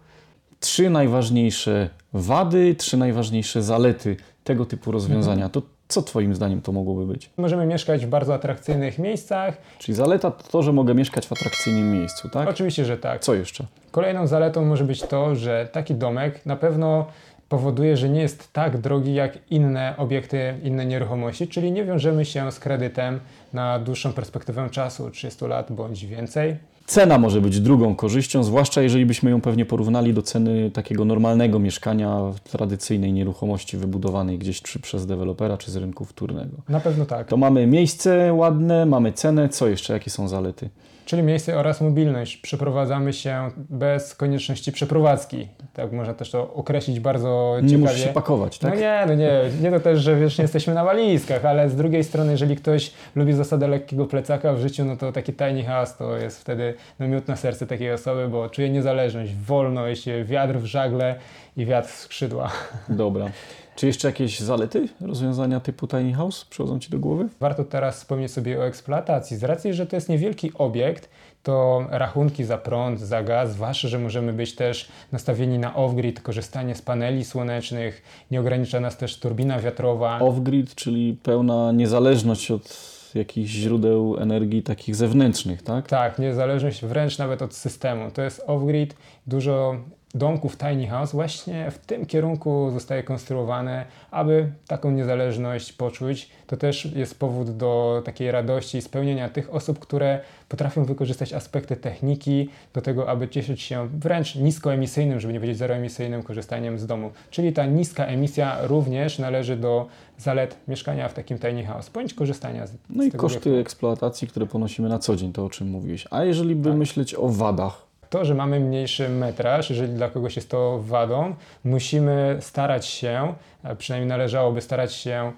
Trzy 0.61 0.91
najważniejsze 0.91 1.91
wady, 2.13 2.75
trzy 2.75 2.97
najważniejsze 2.97 3.63
zalety 3.63 4.17
tego 4.45 4.67
typu 4.67 4.93
rozwiązania. 4.93 5.49
To 5.49 5.63
co 5.89 6.03
Twoim 6.03 6.35
zdaniem 6.35 6.61
to 6.61 6.73
mogłoby 6.73 7.07
być? 7.13 7.31
Możemy 7.37 7.67
mieszkać 7.67 8.07
w 8.07 8.09
bardzo 8.09 8.35
atrakcyjnych 8.35 8.99
miejscach. 8.99 9.57
Czyli 9.79 9.97
zaleta 9.97 10.31
to, 10.31 10.49
to, 10.49 10.63
że 10.63 10.73
mogę 10.73 10.95
mieszkać 10.95 11.27
w 11.27 11.33
atrakcyjnym 11.33 11.93
miejscu, 11.93 12.29
tak? 12.29 12.49
Oczywiście, 12.49 12.85
że 12.85 12.99
tak. 12.99 13.21
Co 13.21 13.35
jeszcze? 13.35 13.67
Kolejną 13.91 14.27
zaletą 14.27 14.65
może 14.65 14.85
być 14.85 15.03
to, 15.03 15.35
że 15.35 15.69
taki 15.73 15.95
domek 15.95 16.47
na 16.47 16.57
pewno 16.57 17.07
powoduje, 17.49 17.97
że 17.97 18.09
nie 18.09 18.21
jest 18.21 18.53
tak 18.53 18.79
drogi 18.79 19.15
jak 19.15 19.39
inne 19.51 19.95
obiekty, 19.97 20.55
inne 20.63 20.87
nieruchomości, 20.87 21.49
czyli 21.49 21.73
nie 21.73 21.85
wiążemy 21.85 22.25
się 22.25 22.53
z 22.53 22.59
kredytem 22.59 23.21
na 23.53 23.79
dłuższą 23.79 24.13
perspektywę 24.13 24.71
czasu, 24.71 25.11
30 25.11 25.45
lat 25.45 25.73
bądź 25.73 26.07
więcej. 26.07 26.57
Cena 26.87 27.19
może 27.19 27.41
być 27.41 27.61
drugą 27.61 27.97
korzyścią, 27.97 28.45
zwłaszcza 28.45 28.83
jeżeli 28.83 29.07
byśmy 29.07 29.31
ją 29.31 29.41
pewnie 29.41 29.67
porównali 29.67 30.15
do 30.15 30.23
ceny 30.23 30.71
takiego 30.71 31.05
normalnego 31.05 31.59
mieszkania 31.59 32.19
w 32.19 32.41
tradycyjnej 32.41 33.13
nieruchomości 33.13 33.77
wybudowanej 33.77 34.39
gdzieś 34.39 34.63
czy 34.63 34.81
przez 34.81 35.07
dewelopera, 35.07 35.57
czy 35.57 35.71
z 35.71 35.77
rynku 35.77 36.05
wtórnego. 36.05 36.57
Na 36.69 36.81
pewno 36.81 37.07
tak. 37.07 37.29
To 37.29 37.37
mamy 37.37 37.67
miejsce 37.67 38.33
ładne, 38.33 38.87
mamy 38.87 39.13
cenę, 39.13 39.49
co 39.49 39.69
jeszcze, 39.69 39.93
jakie 39.93 40.11
są 40.11 40.29
zalety? 40.29 40.71
Czyli 41.05 41.23
miejsce 41.23 41.59
oraz 41.59 41.81
mobilność. 41.81 42.37
Przeprowadzamy 42.37 43.13
się 43.13 43.51
bez 43.57 44.15
konieczności 44.15 44.73
przeprowadzki. 44.73 45.49
Tak 45.75 45.93
można 45.93 46.15
też 46.15 46.31
to 46.31 46.55
określić 46.55 47.01
bardzo 47.01 47.57
nie 47.63 47.69
ciekawie. 47.69 47.83
Nie 47.83 47.89
musisz 47.89 48.05
się 48.05 48.13
pakować, 48.13 48.59
tak? 48.59 48.75
No 48.75 48.81
nie, 48.81 49.05
no 49.07 49.15
nie. 49.15 49.31
Nie 49.63 49.71
to 49.71 49.81
też, 49.81 50.01
że 50.01 50.17
wiesz, 50.17 50.39
nie 50.39 50.43
jesteśmy 50.43 50.75
na 50.75 50.85
walizkach, 50.85 51.45
ale 51.45 51.71
z 51.71 51.77
drugiej 51.77 52.05
strony, 52.05 52.33
jeżeli 52.33 52.57
ktoś 52.57 52.93
lubi 53.15 53.33
zasadę 53.33 53.69
lekkiego 53.69 54.07
plecaka 54.07 54.53
w 54.53 54.59
życiu, 54.59 54.85
no 54.85 54.97
to 54.97 55.13
taki 55.13 55.33
tiny 55.33 55.65
house 55.65 55.97
to 55.97 56.17
jest 56.17 56.41
wtedy 56.41 56.75
no, 56.99 57.09
miód 57.09 57.29
na 57.29 57.37
serce 57.37 57.67
takiej 57.67 57.93
osoby, 57.93 58.29
bo 58.29 58.49
czuje 58.49 58.71
niezależność, 58.71 59.35
wolność, 59.35 60.05
wiatr 60.25 60.55
w 60.55 60.65
żagle 60.65 61.15
i 61.57 61.67
wiatr 61.67 61.89
w 61.89 61.97
skrzydła. 61.97 62.51
Dobra. 62.89 63.31
Czy 63.77 63.87
jeszcze 63.87 64.09
jakieś 64.09 64.41
zalety 64.41 64.89
rozwiązania 65.01 65.61
typu 65.61 65.87
tiny 65.87 66.13
house 66.13 66.45
przychodzą 66.45 66.79
Ci 66.79 66.91
do 66.91 66.99
głowy? 66.99 67.29
Warto 67.41 67.65
teraz 67.65 67.97
wspomnieć 67.97 68.33
sobie 68.33 68.61
o 68.61 68.67
eksploatacji. 68.67 69.37
Z 69.37 69.45
racji, 69.45 69.75
że 69.75 69.87
to 69.87 69.97
jest 69.97 70.09
niewielki 70.09 70.53
obiekt, 70.55 71.09
to 71.43 71.87
rachunki 71.91 72.45
za 72.45 72.59
prąd, 72.59 73.01
za 73.01 73.23
gaz, 73.23 73.53
zwłaszcza, 73.53 73.89
że 73.89 73.99
możemy 73.99 74.33
być 74.33 74.55
też 74.55 74.89
nastawieni 75.13 75.59
na 75.59 75.75
off-grid, 75.75 76.21
korzystanie 76.21 76.75
z 76.75 76.83
paneli 76.83 77.25
słonecznych, 77.25 78.03
nie 78.31 78.41
ogranicza 78.41 78.81
nas 78.81 78.97
też 78.97 79.19
turbina 79.19 79.61
wiatrowa. 79.61 80.19
Off-grid, 80.19 80.75
czyli 80.75 81.19
pełna 81.23 81.73
niezależność 81.73 82.51
od 82.51 82.95
jakichś 83.15 83.51
źródeł 83.51 84.17
energii 84.21 84.63
takich 84.63 84.97
zewnętrznych, 84.97 85.63
tak? 85.63 85.89
Tak, 85.89 86.19
niezależność 86.19 86.85
wręcz 86.85 87.19
nawet 87.19 87.43
od 87.43 87.55
systemu. 87.55 88.11
To 88.11 88.23
jest 88.23 88.47
off-grid, 88.47 88.91
dużo 89.27 89.77
domków 90.15 90.57
tiny 90.59 90.87
house 90.87 91.13
właśnie 91.13 91.71
w 91.71 91.79
tym 91.79 92.07
kierunku 92.07 92.71
zostaje 92.71 93.03
konstruowane, 93.03 93.87
aby 94.11 94.53
taką 94.67 94.91
niezależność 94.91 95.73
poczuć. 95.73 96.31
To 96.47 96.57
też 96.57 96.85
jest 96.85 97.19
powód 97.19 97.51
do 97.57 98.03
takiej 98.05 98.31
radości 98.31 98.79
i 98.79 98.83
spełnienia 98.83 99.29
tych 99.29 99.55
osób, 99.55 99.79
które 99.79 100.21
potrafią 100.49 100.85
wykorzystać 100.85 101.33
aspekty 101.33 101.77
techniki 101.77 102.49
do 102.75 102.81
tego, 102.81 103.09
aby 103.09 103.29
cieszyć 103.29 103.63
się 103.63 103.89
wręcz 103.89 104.35
niskoemisyjnym, 104.37 105.21
żeby 105.21 105.33
nie 105.33 105.39
powiedzieć 105.41 105.59
zeroemisyjnym 105.59 106.23
korzystaniem 106.23 106.79
z 106.79 106.87
domu. 106.87 107.11
Czyli 107.31 107.53
ta 107.53 107.67
niska 107.67 108.05
emisja 108.07 108.59
również 108.67 109.19
należy 109.19 109.57
do 109.57 109.87
zalet 110.19 110.57
mieszkania 110.69 111.09
w 111.09 111.15
takim 111.15 111.39
tiny 111.39 111.65
house, 111.65 111.91
bądź 111.91 112.15
korzystania 112.15 112.67
z 112.67 112.73
No 112.91 113.03
z 113.03 113.07
i 113.07 113.13
koszty 113.13 113.39
obiektu. 113.39 113.61
eksploatacji, 113.61 114.29
które 114.29 114.47
ponosimy 114.47 114.89
na 114.89 114.99
co 114.99 115.17
dzień, 115.17 115.33
to 115.33 115.45
o 115.45 115.51
czym 115.51 115.69
mówiłeś. 115.71 116.07
A 116.11 116.25
jeżeli 116.25 116.57
by 116.57 116.69
Tak. 116.69 116.79
myśleć 116.79 117.15
o 117.15 117.29
wadach, 117.29 117.87
To, 118.11 118.25
że 118.25 118.35
mamy 118.35 118.61
mniejszy 118.61 119.09
metraż, 119.09 119.71
jeżeli 119.71 119.93
dla 119.93 120.09
kogoś 120.09 120.37
jest 120.37 120.51
to 120.51 120.79
wadą, 120.83 121.35
musimy 121.65 122.37
starać 122.41 122.87
się, 122.87 123.35
przynajmniej 123.79 124.09
należałoby 124.09 124.61
starać 124.61 124.95
się 124.95 125.33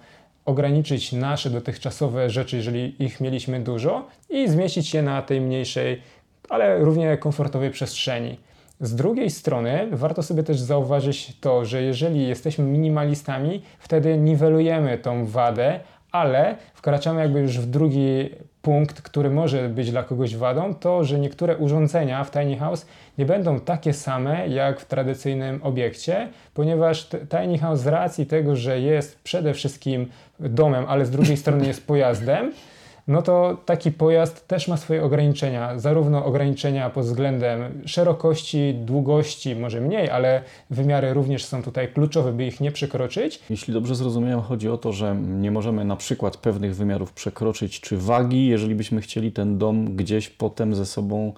ograniczyć 0.45 1.13
nasze 1.13 1.51
dotychczasowe 1.51 2.31
rzeczy, 2.31 2.57
jeżeli 2.57 3.05
ich 3.05 3.21
mieliśmy 3.21 3.61
dużo 3.61 4.07
i 4.31 4.49
zmieścić 4.49 4.95
je 4.95 5.03
na 5.03 5.23
tej 5.23 5.41
mniejszej, 5.41 6.03
ale 6.49 6.79
równie 6.79 7.19
komfortowej 7.19 7.71
przestrzeni. 7.71 8.39
Z 8.81 8.95
drugiej 8.95 9.31
strony 9.31 9.89
warto 9.93 10.23
sobie 10.23 10.43
też 10.43 10.59
zauważyć 10.59 11.37
to, 11.41 11.65
że 11.65 11.83
jeżeli 11.83 12.29
jesteśmy 12.29 12.65
minimalistami, 12.65 13.63
wtedy 13.79 14.19
niwelujemy 14.19 14.99
tą 14.99 15.27
wadę, 15.27 15.81
ale 16.13 16.57
wkraczamy 16.75 17.21
jakby 17.21 17.41
już 17.41 17.59
w 17.59 17.67
drugi 17.67 18.31
punkt, 18.67 19.03
który 19.03 19.31
może 19.31 19.69
być 19.69 19.91
dla 19.91 20.03
kogoś 20.03 20.37
wadą, 20.37 20.75
to 20.75 21.05
że 21.05 21.19
niektóre 21.19 21.57
urządzenia 21.57 22.25
w 22.25 22.31
tiny 22.31 22.57
house 22.57 22.87
nie 23.19 23.27
będą 23.27 23.61
takie 23.61 23.93
same 23.93 24.49
jak 24.49 24.81
w 24.81 24.85
tradycyjnym 24.85 25.61
obiekcie, 25.63 26.29
ponieważ 26.55 27.09
tiny 27.31 27.59
house 27.59 27.81
z 27.81 27.87
racji 27.87 28.27
tego, 28.27 28.57
że 28.57 28.81
jest 28.81 29.19
przede 29.23 29.55
wszystkim 29.55 30.07
domem, 30.41 30.85
ale 30.89 31.07
z 31.07 31.11
drugiej 31.11 31.37
strony 31.37 31.67
jest 31.67 31.87
pojazdem, 31.87 32.53
no 33.09 33.23
to 33.23 33.57
taki 33.65 33.93
pojazd 33.93 34.49
też 34.49 34.69
ma 34.69 34.77
swoje 34.77 35.05
ograniczenia, 35.05 35.79
zarówno 35.79 36.25
ograniczenia 36.25 36.91
pod 36.91 37.05
względem 37.05 37.83
szerokości, 37.87 38.75
długości, 38.75 39.57
może 39.57 39.81
mniej, 39.81 40.11
ale 40.11 40.43
wymiary 40.71 41.15
również 41.15 41.45
są 41.45 41.63
tutaj 41.63 41.93
kluczowe, 41.93 42.33
by 42.33 42.47
ich 42.47 42.61
nie 42.61 42.73
przekroczyć. 42.73 43.41
jeśli 43.51 43.75
dobrze 43.75 43.95
zrozumiałem, 43.95 44.41
chodzi 44.41 44.69
o 44.69 44.79
to, 44.79 44.93
że 44.93 45.17
nie 45.17 45.51
możemy 45.51 45.85
na 45.85 45.97
przykład 45.97 46.37
pewnych 46.37 46.77
wymiarów 46.77 47.13
przekroczyć, 47.13 47.81
czy 47.81 47.97
wagi, 47.97 48.47
jeżeli 48.47 48.75
byśmy 48.75 49.01
chcieli 49.01 49.33
ten 49.33 49.59
dom 49.59 49.97
gdzieś 49.97 50.29
potem 50.29 50.75
ze 50.75 50.87
sobą 50.87 51.33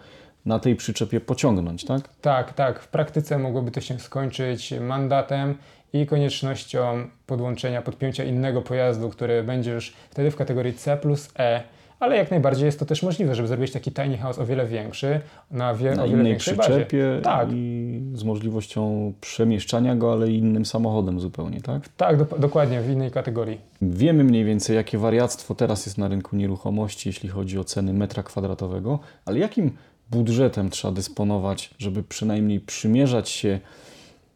na 0.46 0.58
tej 0.58 0.76
przyczepie 0.76 1.20
pociągnąć, 1.20 1.84
tak? 1.84 2.08
Tak, 2.20 2.52
tak. 2.52 2.80
W 2.80 2.88
praktyce 2.88 3.38
mogłoby 3.38 3.70
to 3.70 3.80
się 3.80 3.98
skończyć 3.98 4.74
mandatem 4.80 5.54
i 5.92 6.06
koniecznością 6.06 7.08
podłączenia, 7.26 7.82
podpięcia 7.82 8.24
innego 8.24 8.62
pojazdu, 8.62 9.08
który 9.08 9.42
będzie 9.42 9.70
już 9.70 9.92
wtedy 10.10 10.30
w 10.30 10.36
kategorii 10.36 10.74
C 10.74 10.96
plus 10.96 11.28
E. 11.38 11.62
Ale 12.00 12.16
jak 12.16 12.30
najbardziej 12.30 12.66
jest 12.66 12.78
to 12.78 12.86
też 12.86 13.02
możliwe, 13.02 13.34
żeby 13.34 13.48
zrobić 13.48 13.72
taki 13.72 13.92
tiny 13.92 14.18
house 14.18 14.38
o 14.38 14.46
wiele 14.46 14.66
większy, 14.66 15.20
na, 15.50 15.74
wie, 15.74 15.94
Na 15.94 16.02
o 16.02 16.06
wiele 16.06 16.18
innej 16.18 16.32
większej 16.32 16.58
przyczepie 16.58 17.10
bazie. 17.10 17.22
Tak, 17.22 17.48
i 17.52 18.00
z 18.14 18.24
możliwością 18.24 19.12
przemieszczania 19.20 19.96
go, 19.96 20.12
ale 20.12 20.30
innym 20.30 20.64
samochodem 20.66 21.20
zupełnie, 21.20 21.60
tak? 21.60 21.88
tak, 21.88 22.16
do, 22.16 22.38
dokładnie, 22.38 22.80
w 22.80 22.90
innej 22.90 23.10
kategorii. 23.10 23.58
Wiemy 23.82 24.24
mniej 24.24 24.44
więcej, 24.44 24.76
jakie 24.76 24.98
wariactwo 24.98 25.54
teraz 25.54 25.86
jest 25.86 25.98
na 25.98 26.08
rynku 26.08 26.36
nieruchomości, 26.36 27.08
jeśli 27.08 27.28
chodzi 27.28 27.58
o 27.58 27.64
ceny 27.64 27.92
metra 27.92 28.22
kwadratowego, 28.22 28.98
ale 29.24 29.38
jakim 29.38 29.70
budżetem 30.10 30.70
trzeba 30.70 30.94
dysponować, 30.94 31.70
żeby 31.78 32.02
przynajmniej 32.02 32.60
przymierzać 32.60 33.28
się 33.28 33.60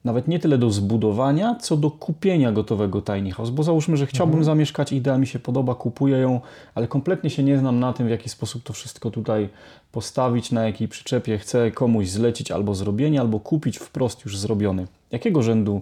nawet 0.05 0.29
nie 0.29 0.39
tyle 0.39 0.59
do 0.59 0.71
zbudowania, 0.71 1.55
co 1.55 1.77
do 1.77 1.91
kupienia 1.91 2.53
gotowego 2.53 3.03
tiny 3.03 3.31
house, 3.31 3.51
bo 3.51 3.63
załóżmy, 3.63 3.97
że 3.97 4.07
chciałbym 4.07 4.33
Mhm. 4.35 4.45
zamieszkać, 4.45 4.93
idea 4.93 5.19
mi 5.19 5.27
się 5.27 5.39
podoba, 5.39 5.75
kupuję 5.75 6.17
ją, 6.19 6.41
ale 6.75 6.89
kompletnie 6.89 7.31
się 7.31 7.43
nie 7.43 7.59
znam 7.59 7.81
na 7.81 7.93
tym, 7.93 8.07
w 8.07 8.11
jaki 8.11 8.29
sposób 8.29 8.63
to 8.63 8.73
wszystko 8.73 9.11
tutaj 9.11 9.49
postawić, 9.93 10.53
na 10.53 10.65
jakiej 10.67 10.89
przyczepie 10.89 11.39
chcę 11.39 11.71
komuś 11.71 12.09
zlecić 12.09 12.51
albo 12.51 12.75
zrobienie, 12.75 13.21
albo 13.21 13.41
kupić 13.41 13.79
wprost 13.79 14.25
już 14.25 14.39
zrobiony. 14.39 14.87
Jakiego 15.11 15.43
rzędu 15.43 15.81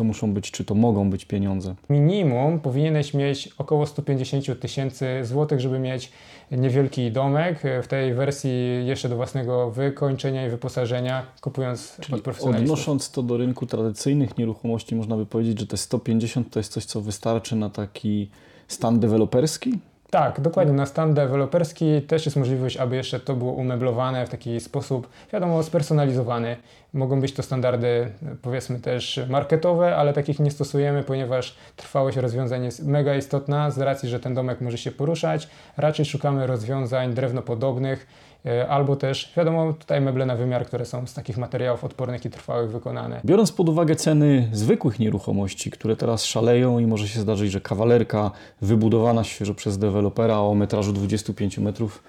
to 0.00 0.04
muszą 0.04 0.34
być, 0.34 0.50
czy 0.50 0.64
to 0.64 0.74
mogą 0.74 1.10
być 1.10 1.24
pieniądze? 1.24 1.74
Minimum 1.90 2.60
powinieneś 2.60 3.14
mieć 3.14 3.48
około 3.58 3.86
150 3.86 4.60
tysięcy 4.60 5.24
złotych, 5.24 5.60
żeby 5.60 5.78
mieć 5.78 6.12
niewielki 6.50 7.12
domek 7.12 7.62
w 7.82 7.86
tej 7.86 8.14
wersji 8.14 8.50
jeszcze 8.86 9.08
do 9.08 9.16
własnego 9.16 9.70
wykończenia 9.70 10.46
i 10.46 10.50
wyposażenia, 10.50 11.26
kupując 11.40 11.96
Czyli 12.00 12.14
od 12.14 12.22
profesjonalistów. 12.22 12.72
odnosząc 12.72 13.10
to 13.10 13.22
do 13.22 13.36
rynku 13.36 13.66
tradycyjnych 13.66 14.38
nieruchomości, 14.38 14.96
można 14.96 15.16
by 15.16 15.26
powiedzieć, 15.26 15.60
że 15.60 15.66
te 15.66 15.76
150 15.76 16.50
to 16.50 16.60
jest 16.60 16.72
coś, 16.72 16.84
co 16.84 17.00
wystarczy 17.00 17.56
na 17.56 17.70
taki 17.70 18.30
stan 18.68 19.00
deweloperski? 19.00 19.78
Tak, 20.10 20.40
dokładnie. 20.40 20.72
Na 20.72 20.86
stan 20.86 21.14
deweloperski 21.14 22.02
też 22.02 22.24
jest 22.24 22.36
możliwość, 22.36 22.76
aby 22.76 22.96
jeszcze 22.96 23.20
to 23.20 23.34
było 23.34 23.52
umeblowane 23.52 24.26
w 24.26 24.28
taki 24.28 24.60
sposób, 24.60 25.08
wiadomo, 25.32 25.62
spersonalizowany. 25.62 26.56
Mogą 26.94 27.20
być 27.20 27.32
to 27.32 27.42
standardy, 27.42 28.12
powiedzmy 28.42 28.80
też 28.80 29.20
marketowe, 29.28 29.96
ale 29.96 30.12
takich 30.12 30.40
nie 30.40 30.50
stosujemy, 30.50 31.02
ponieważ 31.02 31.56
trwałość 31.76 32.16
rozwiązań 32.16 32.64
jest 32.64 32.86
mega 32.86 33.16
istotna 33.16 33.70
z 33.70 33.78
racji, 33.78 34.08
że 34.08 34.20
ten 34.20 34.34
domek 34.34 34.60
może 34.60 34.78
się 34.78 34.90
poruszać. 34.90 35.48
Raczej 35.76 36.04
szukamy 36.04 36.46
rozwiązań 36.46 37.14
drewnopodobnych, 37.14 38.06
e, 38.46 38.68
albo 38.68 38.96
też, 38.96 39.32
wiadomo, 39.36 39.72
tutaj 39.72 40.00
meble 40.00 40.26
na 40.26 40.36
wymiar, 40.36 40.66
które 40.66 40.84
są 40.84 41.06
z 41.06 41.14
takich 41.14 41.38
materiałów 41.38 41.84
odpornych 41.84 42.24
i 42.24 42.30
trwałych 42.30 42.70
wykonane. 42.70 43.20
Biorąc 43.24 43.52
pod 43.52 43.68
uwagę 43.68 43.96
ceny 43.96 44.48
zwykłych 44.52 44.98
nieruchomości, 44.98 45.70
które 45.70 45.96
teraz 45.96 46.24
szaleją 46.24 46.78
i 46.78 46.86
może 46.86 47.08
się 47.08 47.20
zdarzyć, 47.20 47.52
że 47.52 47.60
kawalerka 47.60 48.30
wybudowana 48.60 49.24
świeżo 49.24 49.54
przez 49.54 49.78
dewelopera 49.78 50.38
o 50.38 50.54
metrażu 50.54 50.92
25 50.92 51.58
metrów 51.58 52.02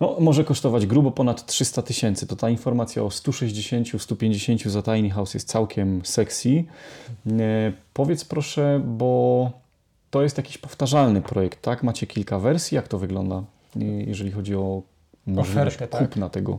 no, 0.00 0.16
może 0.20 0.44
kosztować 0.44 0.86
grubo 0.86 1.10
ponad 1.10 1.46
300 1.46 1.82
tysięcy. 1.82 2.26
To 2.26 2.36
ta 2.36 2.50
informacja 2.50 3.02
o 3.02 3.08
160-150 3.08 4.68
za 4.68 4.82
tiny 4.82 5.10
house 5.10 5.34
jest 5.34 5.48
całkiem 5.48 6.00
sexy. 6.04 6.64
E, 7.26 7.72
powiedz 7.92 8.24
proszę, 8.24 8.80
bo 8.84 9.50
to 10.10 10.22
jest 10.22 10.36
jakiś 10.36 10.58
powtarzalny 10.58 11.22
projekt, 11.22 11.62
tak? 11.62 11.82
Macie 11.82 12.06
kilka 12.06 12.38
wersji. 12.38 12.74
Jak 12.74 12.88
to 12.88 12.98
wygląda, 12.98 13.42
e, 13.76 13.84
jeżeli 13.84 14.30
chodzi 14.30 14.54
o 14.54 14.82
możliwość 15.26 15.76
Ofertę, 15.76 15.98
tak. 15.98 16.08
kupna 16.08 16.28
tego 16.28 16.58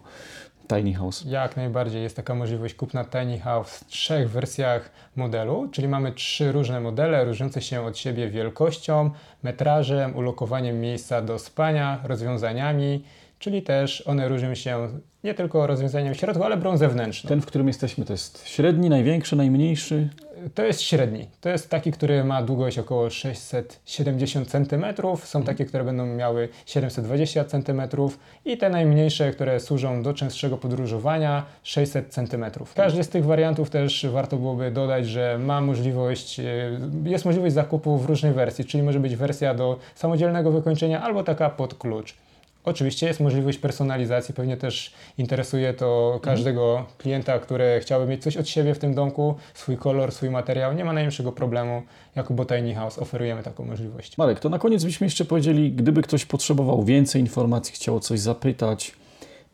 tiny 0.75 0.93
house? 0.93 1.25
Jak 1.25 1.57
najbardziej 1.57 2.03
jest 2.03 2.15
taka 2.15 2.35
możliwość 2.35 2.73
kupna 2.75 3.05
tiny 3.05 3.39
house 3.39 3.77
w 3.77 3.85
trzech 3.85 4.29
wersjach 4.29 4.91
modelu, 5.15 5.69
czyli 5.71 5.87
mamy 5.87 6.11
trzy 6.11 6.51
różne 6.51 6.79
modele, 6.79 7.25
różniące 7.25 7.61
się 7.61 7.81
od 7.81 7.97
siebie 7.97 8.29
wielkością, 8.29 9.11
metrażem, 9.43 10.15
ulokowaniem 10.15 10.81
miejsca 10.81 11.21
do 11.21 11.39
spania, 11.39 11.99
rozwiązaniami, 12.03 13.03
czyli 13.39 13.61
też 13.61 14.07
one 14.07 14.27
różnią 14.27 14.55
się 14.55 14.87
nie 15.23 15.33
tylko 15.33 15.67
rozwiązaniem 15.67 16.13
w 16.13 16.17
środku, 16.17 16.43
ale 16.43 16.57
brą 16.57 16.77
zewnętrzną. 16.77 17.27
Ten, 17.27 17.41
w 17.41 17.45
którym 17.45 17.67
jesteśmy, 17.67 18.05
to 18.05 18.13
jest 18.13 18.47
średni, 18.47 18.89
największy, 18.89 19.35
najmniejszy. 19.35 20.09
To 20.55 20.63
jest 20.63 20.81
średni. 20.81 21.27
To 21.41 21.49
jest 21.49 21.69
taki, 21.69 21.91
który 21.91 22.23
ma 22.23 22.43
długość 22.43 22.79
około 22.79 23.09
670 23.09 24.47
cm. 24.51 24.85
Są 25.23 25.43
takie, 25.43 25.65
które 25.65 25.83
będą 25.83 26.05
miały 26.05 26.49
720 26.65 27.45
cm 27.45 27.81
i 28.45 28.57
te 28.57 28.69
najmniejsze, 28.69 29.31
które 29.31 29.59
służą 29.59 30.03
do 30.03 30.13
częstszego 30.13 30.57
podróżowania 30.57 31.45
600 31.63 32.13
cm. 32.13 32.45
Każdy 32.75 33.03
z 33.03 33.09
tych 33.09 33.25
wariantów 33.25 33.69
też 33.69 34.05
warto 34.11 34.37
byłoby 34.37 34.71
dodać, 34.71 35.07
że 35.07 35.37
ma 35.37 35.61
możliwość, 35.61 36.39
e, 36.39 36.43
jest 37.05 37.25
możliwość 37.25 37.53
zakupu 37.53 37.97
w 37.97 38.05
różnej 38.05 38.33
wersji, 38.33 38.65
czyli 38.65 38.83
może 38.83 38.99
być 38.99 39.15
wersja 39.15 39.53
do 39.53 39.79
samodzielnego 39.95 40.51
wykończenia 40.51 41.01
albo 41.01 41.23
taka 41.23 41.49
pod 41.49 41.73
klucz. 41.73 42.15
Oczywiście 42.69 43.07
jest 43.07 43.19
możliwość 43.19 43.57
personalizacji, 43.57 44.33
pewnie 44.33 44.57
też 44.57 44.93
interesuje 45.17 45.73
to 45.73 46.19
każdego 46.23 46.85
klienta, 46.97 47.39
który 47.39 47.79
chciałby 47.81 48.07
mieć 48.07 48.23
coś 48.23 48.37
od 48.37 48.47
siebie 48.47 48.73
w 48.73 48.79
tym 48.79 48.93
domku, 48.93 49.35
swój 49.53 49.77
kolor, 49.77 50.11
swój 50.11 50.29
materiał. 50.29 50.73
Nie 50.73 50.85
ma 50.85 50.93
najmniejszego 50.93 51.31
problemu. 51.31 51.81
Jako 52.15 52.33
Botany 52.33 52.75
House 52.75 52.99
oferujemy 52.99 53.43
taką 53.43 53.65
możliwość. 53.65 54.17
Marek, 54.17 54.39
to 54.39 54.49
na 54.49 54.59
koniec 54.59 54.83
byśmy 54.83 55.07
jeszcze 55.07 55.25
powiedzieli, 55.25 55.71
gdyby 55.71 56.01
ktoś 56.01 56.25
potrzebował 56.25 56.83
więcej 56.83 57.21
informacji, 57.21 57.73
chciał 57.73 57.99
coś 57.99 58.19
zapytać, 58.19 58.93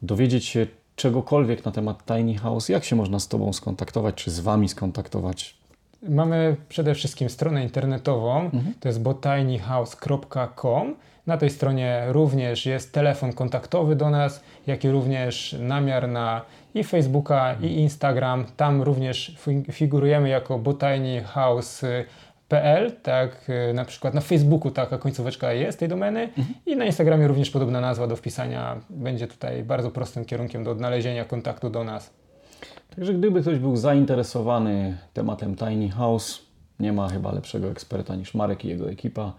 dowiedzieć 0.01 0.45
się 0.45 0.67
czegokolwiek 0.95 1.65
na 1.65 1.71
temat 1.71 2.06
Tiny 2.06 2.38
House, 2.38 2.69
jak 2.69 2.84
się 2.84 2.95
można 2.95 3.19
z 3.19 3.28
Tobą 3.28 3.54
skontaktować, 3.54 4.15
czy 4.15 4.32
z 4.32 4.39
Wami 4.39 4.69
skontaktować? 4.69 5.56
Mamy 6.10 6.56
przede 6.69 6.95
wszystkim 6.95 7.30
stronę 7.30 7.63
internetową, 7.63 8.41
mhm. 8.41 8.73
to 8.80 8.88
jest 8.89 9.01
botinyhouse.com. 9.01 10.95
Na 11.28 11.38
tej 11.38 11.50
stronie 11.50 12.04
również 12.08 12.66
jest 12.66 12.94
telefon 12.94 13.34
kontaktowy 13.34 13.96
do 13.96 14.10
nas, 14.10 14.44
jak 14.68 14.84
i 14.84 14.90
również 14.90 15.56
namiar 15.60 16.08
na 16.08 16.42
i 16.74 16.84
Facebooka, 16.84 17.56
i 17.62 17.66
Instagram. 17.66 18.46
Tam 18.58 18.82
również 18.82 19.38
figurujemy 19.72 20.30
jako 20.30 20.62
House 21.26 21.82
PL, 22.48 22.92
tak, 23.04 23.48
na 23.74 23.86
przykład 23.86 24.14
na 24.14 24.22
Facebooku 24.22 24.72
taka 24.72 24.98
końcóweczka 24.98 25.54
jest 25.54 25.80
tej 25.80 25.90
domeny 25.90 26.22
mhm. 26.22 26.46
i 26.66 26.76
na 26.76 26.86
Instagramie 26.86 27.28
również 27.28 27.50
podobna 27.50 27.82
nazwa 27.82 28.08
do 28.08 28.16
wpisania 28.16 28.82
będzie 28.90 29.28
tutaj 29.28 29.64
bardzo 29.64 29.92
prostym 29.92 30.26
kierunkiem 30.26 30.64
do 30.64 30.72
odnalezienia 30.72 31.26
kontaktu 31.26 31.70
do 31.70 31.84
nas. 31.84 32.14
Także 32.96 33.14
gdyby 33.14 33.42
ktoś 33.42 33.60
był 33.60 33.76
zainteresowany 33.76 34.98
tematem 35.14 35.56
Tiny 35.56 35.90
House, 35.90 36.42
nie 36.80 36.94
ma 36.94 37.10
chyba 37.10 37.32
lepszego 37.32 37.72
eksperta 37.72 38.16
niż 38.16 38.34
Marek 38.34 38.66
i 38.66 38.68
jego 38.68 38.90
ekipa. 38.90 39.34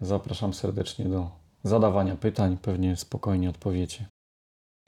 Zapraszam 0.00 0.54
serdecznie 0.54 1.04
do 1.04 1.30
zadawania 1.62 2.16
pytań, 2.16 2.56
pewnie 2.62 2.96
spokojnie 2.96 3.50
odpowiecie. 3.50 4.06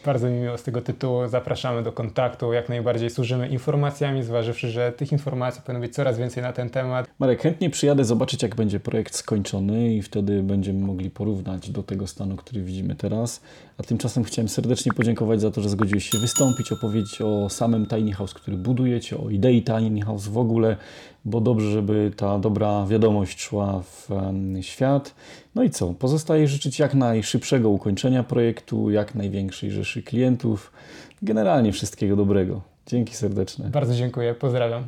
Bardzo 0.04 0.28
mi 0.28 0.40
miło 0.40 0.58
z 0.58 0.62
tego 0.62 0.80
tytułu. 0.80 1.28
Zapraszamy 1.28 1.82
do 1.82 1.92
kontaktu. 1.92 2.52
Jak 2.52 2.68
najbardziej 2.68 3.10
służymy 3.10 3.48
informacjami, 3.48 4.22
zważywszy, 4.22 4.70
że 4.70 4.92
tych 4.92 5.12
informacji 5.12 5.62
powinno 5.62 5.80
być 5.80 5.94
coraz 5.94 6.18
więcej 6.18 6.42
na 6.42 6.52
ten 6.52 6.70
temat. 6.70 7.10
Marek, 7.18 7.42
chętnie 7.42 7.70
przyjadę 7.70 8.04
zobaczyć, 8.04 8.42
jak 8.42 8.54
będzie 8.54 8.80
projekt 8.80 9.14
skończony 9.14 9.94
i 9.94 10.02
wtedy 10.02 10.42
będziemy 10.42 10.86
mogli 10.86 11.10
porównać 11.10 11.70
do 11.70 11.82
tego 11.82 12.06
stanu, 12.06 12.36
który 12.36 12.62
widzimy 12.62 12.94
teraz. 12.94 13.40
A 13.78 13.82
tymczasem 13.82 14.24
chciałem 14.24 14.48
serdecznie 14.48 14.92
podziękować 14.92 15.40
za 15.40 15.50
to, 15.50 15.60
że 15.60 15.68
zgodziłeś 15.68 16.10
się 16.10 16.18
wystąpić, 16.18 16.72
opowiedzieć 16.72 17.20
o 17.20 17.48
samym 17.48 17.86
Tiny 17.86 18.12
House, 18.12 18.34
który 18.34 18.56
budujecie, 18.56 19.18
o 19.18 19.30
idei 19.30 19.62
Tiny 19.62 20.00
House 20.00 20.28
w 20.28 20.38
ogóle, 20.38 20.76
bo 21.24 21.40
dobrze, 21.40 21.70
żeby 21.70 22.10
ta 22.16 22.38
dobra 22.38 22.86
wiadomość 22.86 23.40
szła 23.40 23.82
w 23.82 24.08
świat. 24.60 25.14
No 25.54 25.62
i 25.62 25.70
co? 25.70 25.94
Pozostaje 25.94 26.48
życzyć 26.48 26.78
jak 26.78 26.94
najszybszego 26.94 27.70
ukończenia 27.70 28.22
projektu, 28.22 28.90
jak 28.90 29.14
największej 29.14 29.70
rzeszy 29.70 30.02
klientów. 30.02 30.72
Generalnie 31.22 31.72
wszystkiego 31.72 32.16
dobrego. 32.16 32.60
Dzięki 32.86 33.14
serdeczne. 33.14 33.70
Bardzo 33.70 33.94
dziękuję. 33.94 34.34
Pozdrawiam. 34.34 34.84